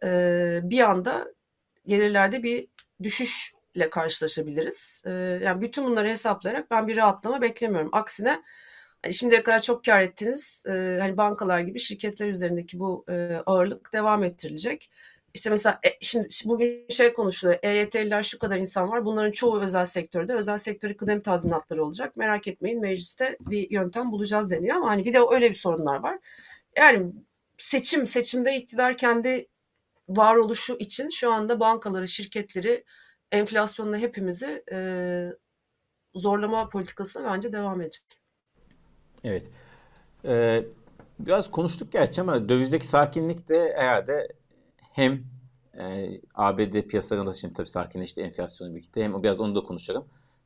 e, 0.04 0.60
bir 0.62 0.80
anda 0.80 1.34
gelirlerde 1.86 2.42
bir 2.42 2.66
düşüş 3.02 3.54
ile 3.74 3.90
karşılaşabiliriz. 3.90 5.02
E, 5.06 5.10
yani 5.44 5.60
bütün 5.60 5.84
bunları 5.84 6.08
hesaplayarak 6.08 6.70
ben 6.70 6.88
bir 6.88 6.96
rahatlama 6.96 7.40
beklemiyorum. 7.42 7.90
Aksine 7.92 8.42
hani 9.02 9.14
şimdiye 9.14 9.42
kadar 9.42 9.62
çok 9.62 9.84
kar 9.84 10.02
ettiniz. 10.02 10.64
E, 10.66 10.98
hani 11.00 11.16
bankalar 11.16 11.60
gibi 11.60 11.78
şirketler 11.78 12.28
üzerindeki 12.28 12.78
bu 12.78 13.04
e, 13.08 13.42
ağırlık 13.46 13.92
devam 13.92 14.24
ettirilecek. 14.24 14.90
İşte 15.34 15.50
mesela 15.50 15.80
e, 15.84 15.88
şimdi 16.00 16.28
bugün 16.44 16.86
şey 16.88 17.12
konuşuluyor. 17.12 17.58
EYT'liler 17.62 18.22
şu 18.22 18.38
kadar 18.38 18.58
insan 18.58 18.90
var. 18.90 19.04
Bunların 19.04 19.32
çoğu 19.32 19.60
özel 19.60 19.86
sektörde. 19.86 20.34
Özel 20.34 20.58
sektörü 20.58 20.96
kıdem 20.96 21.22
tazminatları 21.22 21.84
olacak. 21.84 22.16
Merak 22.16 22.46
etmeyin 22.48 22.80
mecliste 22.80 23.36
bir 23.40 23.70
yöntem 23.70 24.12
bulacağız 24.12 24.50
deniyor 24.50 24.76
ama 24.76 24.88
hani 24.88 25.04
bir 25.04 25.14
de 25.14 25.18
öyle 25.30 25.50
bir 25.50 25.54
sorunlar 25.54 25.96
var. 25.96 26.18
Yani 26.76 27.12
seçim 27.58 28.06
seçimde 28.06 28.56
iktidar 28.56 28.96
kendi 28.96 29.48
varoluşu 30.08 30.76
için 30.78 31.10
şu 31.10 31.32
anda 31.32 31.60
bankaları, 31.60 32.08
şirketleri 32.08 32.84
enflasyonla 33.34 33.96
hepimizi 33.96 34.64
e, 34.72 34.78
zorlama 36.14 36.68
politikasına 36.68 37.32
bence 37.32 37.52
devam 37.52 37.80
edecek. 37.80 38.04
Evet. 39.24 39.50
Ee, 40.24 40.64
biraz 41.18 41.50
konuştuk 41.50 41.92
gerçi 41.92 42.20
ama 42.20 42.48
dövizdeki 42.48 42.86
sakinlik 42.86 43.48
de 43.48 43.74
herhalde 43.76 44.28
hem 44.92 45.24
e, 45.78 46.10
ABD 46.34 46.82
piyasalarında 46.82 47.34
şimdi 47.34 47.54
tabii 47.54 47.68
sakinleşti 47.68 48.22
enflasyonu 48.22 48.74
birlikte 48.74 49.04
hem 49.04 49.22
biraz 49.22 49.40
onu 49.40 49.54
da 49.54 49.60
konuşalım. 49.60 50.04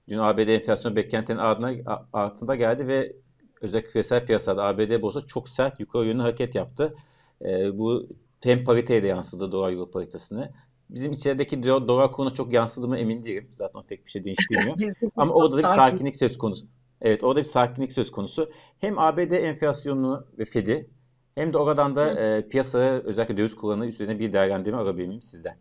Dün 0.09 0.19
ABD 0.19 0.49
enflasyon 0.49 0.97
beklentinin 0.97 1.39
ardına, 1.39 2.07
altında 2.13 2.55
geldi 2.55 2.89
ve 2.89 3.17
özellikle 3.61 3.91
küresel 3.91 4.27
piyasada 4.27 4.65
ABD 4.65 5.03
borsa 5.03 5.21
çok 5.21 5.49
sert 5.49 5.81
yukarı 5.81 6.07
yönlü 6.07 6.23
hareket 6.23 6.55
yaptı. 6.55 6.95
E, 7.43 7.79
bu 7.79 8.09
hem 8.43 8.65
pariteye 8.65 9.03
de 9.03 9.07
yansıdı 9.07 9.53
dolar 9.53 9.73
euro 9.73 9.91
paritesine 9.91 10.53
bizim 10.91 11.13
içerideki 11.13 11.63
dolar 11.63 12.13
kuruna 12.13 12.35
çok 12.35 12.53
yansıdı 12.53 12.89
mı 12.89 12.99
emin 12.99 13.25
değilim. 13.25 13.51
Zaten 13.53 13.83
pek 13.83 14.07
bir 14.07 14.11
şey 14.11 14.25
değiştirmiyor. 14.25 14.77
Ama 15.17 15.35
orada 15.35 15.57
da 15.57 15.59
bir 15.59 15.67
sakinlik 15.67 16.17
söz 16.17 16.39
konusu. 16.39 16.67
Evet 17.01 17.25
orada 17.25 17.41
bir 17.41 17.45
sakinlik 17.45 17.93
söz 17.93 18.11
konusu. 18.11 18.53
Hem 18.79 18.99
ABD 18.99 19.31
enflasyonunu 19.31 20.27
ve 20.39 20.45
Fed'i 20.45 20.91
hem 21.35 21.53
de 21.53 21.59
oradan 21.59 21.95
da 21.97 22.21
e, 22.21 22.49
piyasaya 22.49 22.93
özellikle 22.93 23.37
döviz 23.37 23.55
kullanımı 23.55 23.87
üzerine 23.87 24.19
bir 24.19 24.33
değerlendirme 24.33 24.79
alabilir 24.79 25.07
miyim 25.07 25.23
sizden? 25.23 25.59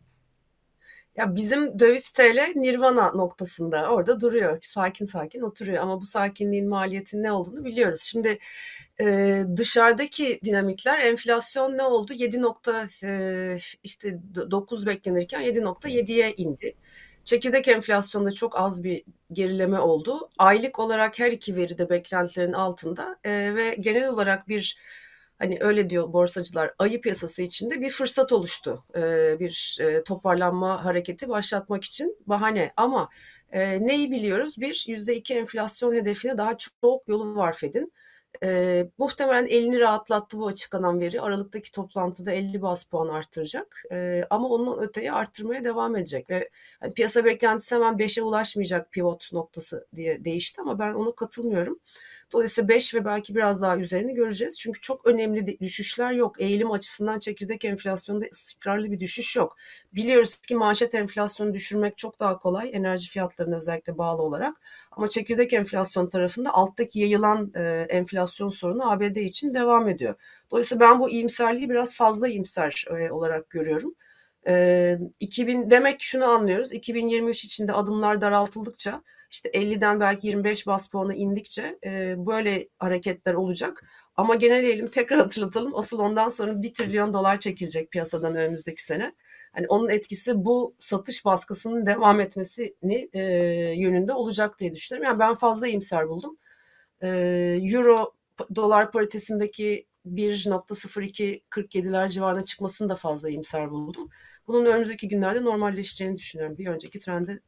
Ya 1.16 1.36
bizim 1.36 1.80
döviz 1.80 2.12
TL 2.12 2.54
nirvana 2.56 3.12
noktasında 3.12 3.90
orada 3.90 4.22
duruyor. 4.22 4.60
Sakin 4.62 5.06
sakin 5.06 5.42
oturuyor 5.42 5.84
ama 5.84 6.02
bu 6.02 6.06
sakinliğin 6.06 6.70
maliyetinin 6.70 7.24
ne 7.24 7.32
olduğunu 7.32 7.66
biliyoruz. 7.66 8.02
Şimdi 8.02 8.40
e, 9.02 9.44
dışarıdaki 9.58 10.40
dinamikler 10.44 11.00
enflasyon 11.00 11.78
ne 11.78 11.84
oldu? 11.84 12.14
7 12.14 12.42
nokta 12.42 12.88
e, 13.04 13.58
işte 13.84 14.20
9 14.52 14.86
beklenirken 14.86 15.42
7.7'ye 15.42 16.34
indi. 16.34 16.76
Çekirdek 17.24 17.68
enflasyonda 17.68 18.32
çok 18.32 18.60
az 18.60 18.84
bir 18.84 19.04
gerileme 19.32 19.80
oldu. 19.80 20.30
Aylık 20.38 20.80
olarak 20.80 21.20
her 21.20 21.32
iki 21.32 21.56
veri 21.56 21.78
de 21.78 21.90
beklentilerin 21.90 22.54
altında 22.54 23.20
e, 23.24 23.56
ve 23.56 23.76
genel 23.80 24.10
olarak 24.10 24.48
bir 24.48 24.78
hani 25.40 25.58
öyle 25.62 25.90
diyor 25.90 26.14
borsacılar 26.14 26.74
ayı 26.80 27.02
piyasası 27.02 27.42
içinde 27.42 27.82
bir 27.82 27.90
fırsat 27.90 28.32
oluştu. 28.32 28.84
E, 28.96 29.02
bir 29.40 29.78
e, 29.82 30.04
toparlanma 30.04 30.86
hareketi 30.86 31.30
başlatmak 31.30 31.84
için 31.84 32.18
bahane 32.28 32.74
ama 32.78 33.10
e, 33.52 33.88
neyi 33.88 34.12
biliyoruz? 34.12 34.56
Bir 34.58 34.86
yüzde 34.88 35.16
iki 35.16 35.34
enflasyon 35.36 35.94
hedefine 35.94 36.38
daha 36.38 36.58
çok 36.58 37.08
yolu 37.08 37.36
var 37.36 37.54
Fed'in. 37.54 37.94
E, 38.44 38.90
muhtemelen 38.98 39.46
elini 39.46 39.80
rahatlattı 39.80 40.40
bu 40.40 40.48
açıklanan 40.48 41.00
veri. 41.00 41.22
Aralıktaki 41.22 41.72
toplantıda 41.72 42.32
50 42.32 42.62
bas 42.62 42.84
puan 42.84 43.08
arttıracak. 43.08 43.84
E, 43.92 44.24
ama 44.30 44.50
onun 44.50 44.80
öteye 44.82 45.12
arttırmaya 45.12 45.64
devam 45.64 45.96
edecek. 45.96 46.30
Ve 46.30 46.50
yani 46.84 46.94
piyasa 46.94 47.26
beklentisi 47.26 47.76
hemen 47.76 47.98
5'e 48.00 48.24
ulaşmayacak 48.24 48.92
pivot 48.92 49.34
noktası 49.34 49.88
diye 49.96 50.26
değişti 50.26 50.62
ama 50.62 50.80
ben 50.80 50.94
ona 50.94 51.16
katılmıyorum. 51.16 51.80
Dolayısıyla 52.32 52.68
5 52.68 52.96
ve 52.96 53.06
belki 53.06 53.36
biraz 53.36 53.62
daha 53.62 53.78
üzerini 53.78 54.14
göreceğiz. 54.14 54.60
Çünkü 54.60 54.82
çok 54.82 55.06
önemli 55.06 55.60
düşüşler 55.60 56.12
yok. 56.12 56.42
Eğilim 56.42 56.72
açısından 56.72 57.20
çekirdek 57.20 57.66
enflasyonda 57.66 58.26
istikrarlı 58.26 58.92
bir 58.92 59.00
düşüş 59.00 59.36
yok. 59.36 59.58
Biliyoruz 59.96 60.38
ki 60.38 60.56
manşet 60.56 60.96
enflasyonu 60.96 61.54
düşürmek 61.54 61.98
çok 61.98 62.20
daha 62.20 62.40
kolay 62.40 62.70
enerji 62.74 63.10
fiyatlarına 63.10 63.58
özellikle 63.58 63.98
bağlı 63.98 64.22
olarak. 64.22 64.56
Ama 64.92 65.08
çekirdek 65.08 65.54
enflasyon 65.54 66.10
tarafında 66.10 66.54
alttaki 66.54 67.00
yayılan 67.00 67.52
e, 67.56 67.86
enflasyon 67.90 68.50
sorunu 68.50 68.92
ABD 68.92 69.16
için 69.16 69.54
devam 69.54 69.88
ediyor. 69.88 70.16
Dolayısıyla 70.52 70.80
ben 70.80 71.00
bu 71.00 71.10
iyimserliği 71.10 71.70
biraz 71.70 71.96
fazla 71.96 72.28
iyimser 72.28 72.86
e, 72.90 73.12
olarak 73.12 73.50
görüyorum. 73.50 73.96
E, 74.48 74.98
2000 75.20 75.70
demek 75.70 76.02
şunu 76.02 76.26
anlıyoruz. 76.26 76.74
2023 76.74 77.46
içinde 77.46 77.74
adımlar 77.74 78.22
daraltıldıkça 78.22 79.02
işte 79.32 79.50
50'den 79.50 80.00
belki 80.00 80.28
25 80.28 80.68
bas 80.68 80.90
puanı 80.90 81.16
indikçe 81.16 81.80
e, 81.86 82.16
böyle 82.18 82.70
hareketler 82.80 83.34
olacak. 83.34 83.84
Ama 84.16 84.36
geneleyelim 84.36 84.88
tekrar 84.88 85.20
hatırlatalım. 85.20 85.76
Asıl 85.76 86.00
ondan 86.00 86.30
sonra 86.30 86.62
1 86.62 86.74
trilyon 86.74 87.14
dolar 87.14 87.40
çekilecek 87.40 87.92
piyasadan 87.92 88.36
önümüzdeki 88.36 88.84
sene. 88.84 89.16
Hani 89.54 89.68
onun 89.68 89.90
etkisi 89.90 90.46
bu 90.46 90.76
satış 90.80 91.26
baskısının 91.26 91.86
devam 91.86 92.20
etmesini 92.20 93.10
e, 93.14 93.22
yönünde 93.78 94.14
olacak 94.14 94.60
diye 94.60 94.74
düşünüyorum. 94.74 95.12
Yani 95.12 95.20
ben 95.20 95.36
fazla 95.36 95.68
iyimser 95.68 96.10
buldum. 96.10 96.38
E, 97.02 97.08
Euro 97.62 98.14
dolar 98.56 98.92
paritesindeki 98.92 99.88
1.02-47'ler 100.06 102.10
civarına 102.10 102.46
çıkmasını 102.46 102.90
da 102.90 102.96
fazla 102.96 103.30
iyimser 103.30 103.72
buldum. 103.72 104.10
Bunun 104.48 104.66
önümüzdeki 104.66 105.08
günlerde 105.08 105.44
normalleşeceğini 105.44 106.18
düşünüyorum. 106.18 106.58
Bir 106.58 106.68
önceki 106.68 107.00
trende 107.00 107.40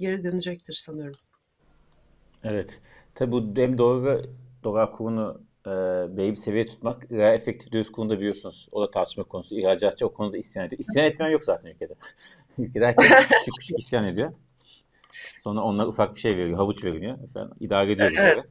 geri 0.00 0.24
dönecektir 0.24 0.72
sanıyorum. 0.72 1.20
Evet. 2.44 2.80
Tabi 3.14 3.32
bu 3.32 3.52
hem 3.56 3.78
dolar, 3.78 4.26
dolar 4.64 4.92
kurunu 4.92 5.40
e, 5.66 5.70
belli 6.16 6.30
bir 6.30 6.36
seviye 6.36 6.66
tutmak 6.66 7.08
gayet 7.08 7.40
efektif 7.40 7.72
döviz 7.72 7.92
kurunu 7.92 8.10
da 8.10 8.18
biliyorsunuz. 8.18 8.68
O 8.72 8.82
da 8.82 8.90
tartışma 8.90 9.24
konusu. 9.24 9.54
İhracatçı 9.54 10.06
o 10.06 10.12
konuda 10.12 10.36
isyan 10.36 10.66
ediyor. 10.66 10.80
İsyan 10.80 11.06
etmeyen 11.06 11.30
yok 11.30 11.44
zaten 11.44 11.70
ülkede. 11.70 11.94
ülkede 12.58 12.86
herkes 12.86 13.28
küçük 13.28 13.54
küçük 13.58 13.78
isyan 13.78 14.04
ediyor. 14.04 14.32
Sonra 15.36 15.62
onlar 15.62 15.86
ufak 15.86 16.14
bir 16.14 16.20
şey 16.20 16.36
veriyor, 16.36 16.56
havuç 16.56 16.84
veriliyor. 16.84 17.18
Efendim, 17.24 17.56
idare 17.60 17.92
ediyoruz. 17.92 18.16
Evet, 18.18 18.44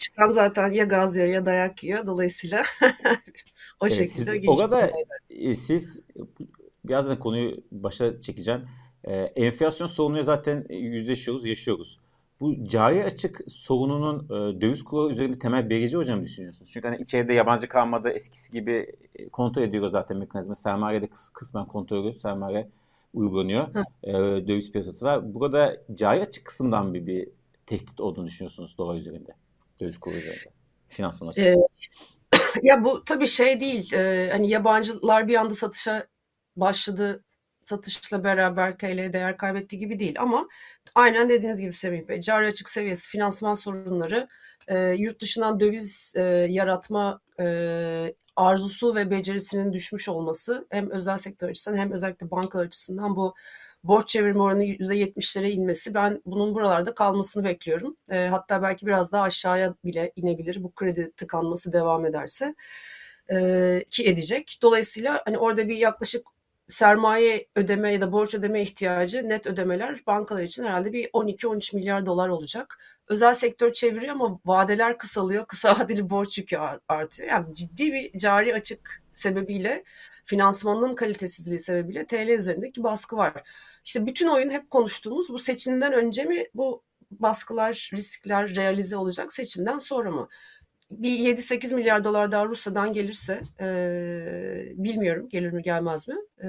çıkan 0.00 0.30
zaten 0.30 0.70
ya 0.70 0.84
gaz 0.84 1.16
yiyor 1.16 1.28
ya 1.28 1.46
dayak 1.46 1.84
yiyor. 1.84 2.06
Dolayısıyla 2.06 2.62
o 3.80 3.86
evet, 3.86 3.92
şekilde 3.92 4.40
siz, 4.40 4.48
O 4.48 4.56
kadar 4.56 4.90
e, 5.30 5.54
siz 5.54 6.00
birazdan 6.84 7.18
konuyu 7.18 7.56
başa 7.70 8.20
çekeceğim. 8.20 8.68
Ee, 9.04 9.14
enflasyon 9.14 9.86
sorununu 9.86 10.24
zaten 10.24 10.66
yüzleşiyoruz, 10.70 11.46
yaşıyoruz. 11.46 12.00
Bu 12.40 12.64
cari 12.68 13.04
açık 13.04 13.40
sorununun 13.46 14.24
e, 14.24 14.60
döviz 14.60 14.84
kuru 14.84 15.10
üzerinde 15.10 15.38
temel 15.38 15.70
belirleyici 15.70 15.96
hocam 15.96 16.24
düşünüyorsunuz? 16.24 16.70
Çünkü 16.72 16.88
hani 16.88 17.02
içeride 17.02 17.32
yabancı 17.32 17.68
kalmadı 17.68 18.08
eskisi 18.08 18.52
gibi 18.52 18.96
e, 19.14 19.28
kontrol 19.28 19.62
ediyor 19.62 19.88
zaten 19.88 20.16
mekanizma. 20.16 20.54
Sermaye 20.54 21.02
de 21.02 21.06
kıs, 21.06 21.28
kısmen 21.28 21.66
kontrol 21.66 21.98
ediyor. 21.98 22.14
Sermaye 22.14 22.68
uygulanıyor. 23.14 23.68
E, 24.02 24.12
döviz 24.48 24.72
piyasası 24.72 25.06
var. 25.06 25.34
Burada 25.34 25.76
cari 25.94 26.20
açık 26.20 26.44
kısımdan 26.44 26.94
bir, 26.94 27.06
bir 27.06 27.28
tehdit 27.66 28.00
olduğunu 28.00 28.26
düşünüyorsunuz 28.26 28.78
dolar 28.78 28.96
üzerinde. 28.96 29.34
Döviz 29.80 29.98
kuru 29.98 30.14
üzerinde. 30.14 30.50
Finansman 30.88 31.32
ee, 31.38 31.56
ya 32.62 32.84
bu 32.84 33.04
tabii 33.04 33.26
şey 33.26 33.60
değil. 33.60 33.92
E, 33.92 34.30
hani 34.32 34.48
yabancılar 34.48 35.28
bir 35.28 35.34
anda 35.34 35.54
satışa 35.54 36.06
başladı 36.56 37.24
satışla 37.66 38.24
beraber 38.24 38.78
TL 38.78 39.12
değer 39.12 39.36
kaybetti 39.36 39.78
gibi 39.78 39.98
değil 39.98 40.20
ama 40.20 40.48
aynen 40.94 41.28
dediğiniz 41.28 41.60
gibi 41.60 41.74
Semih 41.74 42.08
Bey 42.08 42.20
cari 42.20 42.46
açık 42.46 42.68
seviyesi 42.68 43.08
finansman 43.08 43.54
sorunları 43.54 44.28
e, 44.68 44.78
yurt 44.78 45.22
dışından 45.22 45.60
döviz 45.60 46.12
e, 46.16 46.22
yaratma 46.50 47.20
e, 47.40 48.14
arzusu 48.36 48.94
ve 48.94 49.10
becerisinin 49.10 49.72
düşmüş 49.72 50.08
olması 50.08 50.66
hem 50.70 50.90
özel 50.90 51.18
sektör 51.18 51.48
açısından 51.48 51.78
hem 51.78 51.92
özellikle 51.92 52.30
banka 52.30 52.58
açısından 52.58 53.16
bu 53.16 53.34
borç 53.84 54.08
çevirme 54.08 54.42
oranı 54.42 54.64
%70'lere 54.64 55.50
inmesi 55.50 55.94
ben 55.94 56.22
bunun 56.26 56.54
buralarda 56.54 56.94
kalmasını 56.94 57.44
bekliyorum. 57.44 57.96
E, 58.10 58.26
hatta 58.26 58.62
belki 58.62 58.86
biraz 58.86 59.12
daha 59.12 59.22
aşağıya 59.22 59.74
bile 59.84 60.12
inebilir 60.16 60.62
bu 60.62 60.72
kredi 60.72 61.12
tıkanması 61.16 61.72
devam 61.72 62.06
ederse 62.06 62.54
ki 63.90 64.08
edecek. 64.08 64.58
Dolayısıyla 64.62 65.22
hani 65.24 65.38
orada 65.38 65.68
bir 65.68 65.76
yaklaşık 65.76 66.26
sermaye 66.68 67.48
ödeme 67.54 67.92
ya 67.92 68.00
da 68.00 68.12
borç 68.12 68.34
ödeme 68.34 68.62
ihtiyacı 68.62 69.28
net 69.28 69.46
ödemeler 69.46 70.02
bankalar 70.06 70.42
için 70.42 70.64
herhalde 70.64 70.92
bir 70.92 71.10
12-13 71.12 71.76
milyar 71.76 72.06
dolar 72.06 72.28
olacak. 72.28 72.78
Özel 73.08 73.34
sektör 73.34 73.72
çeviriyor 73.72 74.12
ama 74.12 74.40
vadeler 74.44 74.98
kısalıyor. 74.98 75.46
Kısa 75.48 75.78
vadeli 75.78 76.10
borç 76.10 76.38
yükü 76.38 76.58
artıyor. 76.88 77.28
Yani 77.28 77.54
ciddi 77.54 77.92
bir 77.92 78.18
cari 78.18 78.54
açık 78.54 79.02
sebebiyle 79.12 79.84
finansmanın 80.24 80.94
kalitesizliği 80.94 81.60
sebebiyle 81.60 82.06
TL 82.06 82.28
üzerindeki 82.28 82.82
baskı 82.82 83.16
var. 83.16 83.32
İşte 83.84 84.06
bütün 84.06 84.28
oyun 84.28 84.50
hep 84.50 84.70
konuştuğumuz 84.70 85.30
bu 85.32 85.38
seçimden 85.38 85.92
önce 85.92 86.24
mi 86.24 86.44
bu 86.54 86.82
baskılar, 87.10 87.90
riskler 87.94 88.56
realize 88.56 88.96
olacak 88.96 89.32
seçimden 89.32 89.78
sonra 89.78 90.10
mı? 90.10 90.28
Bir 90.90 91.36
7-8 91.36 91.74
milyar 91.74 92.04
dolar 92.04 92.32
daha 92.32 92.46
Rusya'dan 92.46 92.92
gelirse 92.92 93.42
e, 93.60 93.66
bilmiyorum 94.76 95.28
gelir 95.28 95.50
mi 95.50 95.62
gelmez 95.62 96.08
mi 96.08 96.14
e, 96.42 96.48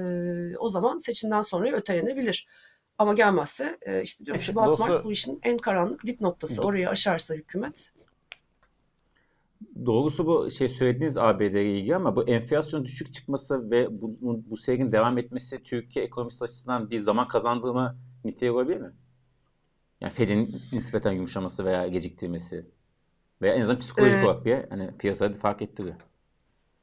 o 0.56 0.70
zaman 0.70 0.98
seçimden 0.98 1.42
sonra 1.42 1.76
ötelenebilir. 1.76 2.46
Ama 2.98 3.14
gelmezse 3.14 3.78
e, 3.82 4.02
işte 4.02 4.26
diyorum 4.26 4.40
Şubat 4.40 4.66
Doğrusu, 4.66 4.86
Mart 4.86 5.04
bu 5.04 5.12
işin 5.12 5.40
en 5.42 5.56
karanlık 5.56 6.06
dip 6.06 6.20
noktası. 6.20 6.62
Orayı 6.62 6.88
aşarsa 6.88 7.34
hükümet. 7.34 7.90
Doğrusu 9.86 10.26
bu 10.26 10.50
şey 10.50 10.68
söylediğiniz 10.68 11.18
ABD'ye 11.18 11.78
ilgili 11.78 11.96
ama 11.96 12.16
bu 12.16 12.28
enflasyon 12.28 12.84
düşük 12.84 13.12
çıkması 13.12 13.70
ve 13.70 14.00
bu, 14.02 14.16
bu, 14.20 14.56
seyrin 14.56 14.92
devam 14.92 15.18
etmesi 15.18 15.62
Türkiye 15.62 16.04
ekonomisi 16.04 16.44
açısından 16.44 16.90
bir 16.90 16.98
zaman 16.98 17.28
kazandığımı 17.28 17.98
niteliği 18.24 18.50
olabilir 18.50 18.80
mi? 18.80 18.92
Yani 20.00 20.12
Fed'in 20.12 20.62
nispeten 20.72 21.12
yumuşaması 21.12 21.64
veya 21.64 21.88
geciktirmesi. 21.88 22.66
Veya 23.42 23.54
en 23.54 23.60
azından 23.60 23.78
psikolojik 23.78 24.18
ee, 24.18 24.24
olarak 24.24 24.44
bir 24.44 24.56
hani 24.70 24.90
piyasada 24.98 25.38
fark 25.38 25.62
ettiriyor. 25.62 25.94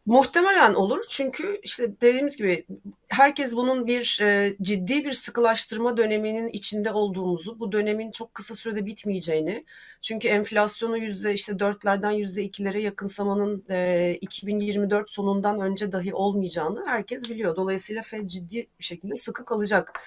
Muhtemelen 0.05 0.73
olur 0.73 1.03
çünkü 1.09 1.59
işte 1.63 2.01
dediğimiz 2.01 2.37
gibi 2.37 2.65
herkes 3.09 3.55
bunun 3.55 3.87
bir 3.87 4.19
e, 4.21 4.55
ciddi 4.61 5.05
bir 5.05 5.11
sıkılaştırma 5.11 5.97
döneminin 5.97 6.47
içinde 6.47 6.91
olduğumuzu, 6.91 7.59
bu 7.59 7.71
dönemin 7.71 8.11
çok 8.11 8.33
kısa 8.33 8.55
sürede 8.55 8.85
bitmeyeceğini, 8.85 9.65
çünkü 10.01 10.27
enflasyonu 10.27 10.97
yüzde 10.97 11.33
işte 11.33 11.59
dörtlerden 11.59 12.11
yüzde 12.11 12.43
ikilere 12.43 12.81
yakınsamanın 12.81 13.65
e, 13.69 14.13
2024 14.21 15.09
sonundan 15.09 15.59
önce 15.59 15.91
dahi 15.91 16.13
olmayacağını 16.13 16.85
herkes 16.87 17.29
biliyor. 17.29 17.55
Dolayısıyla 17.55 18.01
Fed 18.01 18.27
ciddi 18.27 18.67
bir 18.79 18.83
şekilde 18.83 19.15
sıkı 19.15 19.45
kalacak. 19.45 19.99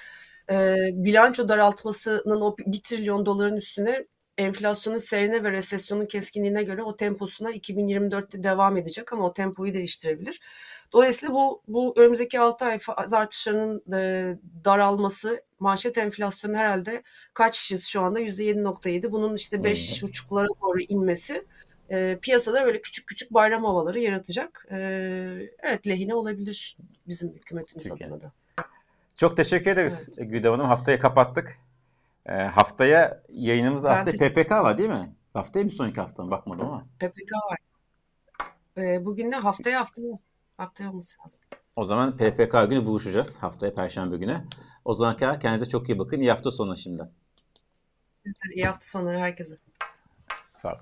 E, 0.50 0.76
bilanço 0.92 1.48
daraltmasının 1.48 2.40
o 2.40 2.56
bir 2.58 2.82
trilyon 2.82 3.26
doların 3.26 3.56
üstüne 3.56 4.06
enflasyonun 4.38 4.98
seyrine 4.98 5.44
ve 5.44 5.53
resesyonun 5.53 6.07
keskinliğine 6.07 6.62
göre 6.62 6.83
o 6.83 6.96
temposuna 6.96 7.53
2024'te 7.53 8.42
devam 8.42 8.77
edecek 8.77 9.12
ama 9.12 9.27
o 9.27 9.33
tempoyu 9.33 9.74
değiştirebilir. 9.74 10.40
Dolayısıyla 10.92 11.35
bu, 11.35 11.62
bu 11.68 11.94
önümüzdeki 11.96 12.40
6 12.40 12.64
ay 12.64 12.79
faiz 12.79 13.12
artışlarının 13.12 13.83
e, 13.92 14.37
daralması, 14.64 15.42
manşet 15.61 15.98
enflasyonu 15.98 16.57
herhalde 16.57 17.03
kaç 17.35 17.74
şu 17.88 18.01
anda 18.01 18.20
%7.7 18.20 19.12
bunun 19.12 19.37
işte 19.37 19.57
5.5'lara 19.57 20.46
doğru 20.62 20.81
inmesi 20.81 21.44
e, 21.90 22.18
piyasada 22.22 22.64
böyle 22.64 22.81
küçük 22.81 23.07
küçük 23.07 23.35
bayram 23.35 23.64
havaları 23.64 24.01
yaratacak. 24.01 24.66
E, 24.70 24.79
evet 25.62 25.87
lehine 25.87 26.14
olabilir 26.14 26.77
bizim 27.09 27.33
hükümetimiz 27.33 27.88
Peki. 27.88 28.05
adına 28.05 28.20
da. 28.20 28.33
Çok 29.18 29.37
teşekkür 29.37 29.70
ederiz 29.70 30.09
evet. 30.18 30.31
Güdem 30.31 30.53
Hanım. 30.53 30.66
Haftayı 30.66 30.98
kapattık. 30.98 31.59
E, 32.29 32.33
haftaya 32.33 33.23
yayınımızda 33.29 33.91
hafta 33.91 34.11
PPK 34.12 34.51
var 34.51 34.79
değil 34.79 34.88
mi? 34.88 35.17
Haftaya 35.33 35.64
bir 35.64 35.71
sonraki 35.71 36.01
hafta 36.01 36.25
mı? 36.25 36.31
Bakmadım 36.31 36.67
ama. 36.67 36.87
PPK 36.99 37.33
var. 37.51 37.59
E, 38.79 39.05
bugün 39.05 39.31
ne? 39.31 39.37
Haftaya 39.37 39.81
haftaya. 39.81 40.19
Haftaya 40.57 40.91
olması 40.91 41.17
lazım. 41.25 41.41
O 41.77 41.85
zaman 41.85 42.17
PPK 42.17 42.53
günü 42.53 42.87
buluşacağız. 42.87 43.38
Haftaya 43.38 43.75
Perşembe 43.75 44.17
günü. 44.17 44.45
O 44.85 44.95
zaman 44.95 45.17
kendinize 45.17 45.67
çok 45.67 45.88
iyi 45.88 45.99
bakın. 45.99 46.21
İyi 46.21 46.31
hafta 46.31 46.51
sonu 46.51 46.77
şimdiden. 46.77 47.11
Sizler 48.14 48.55
iyi 48.55 48.64
hafta 48.64 48.87
sonları 48.87 49.19
herkese. 49.19 49.59
Sağ 50.55 50.69
olun. 50.69 50.81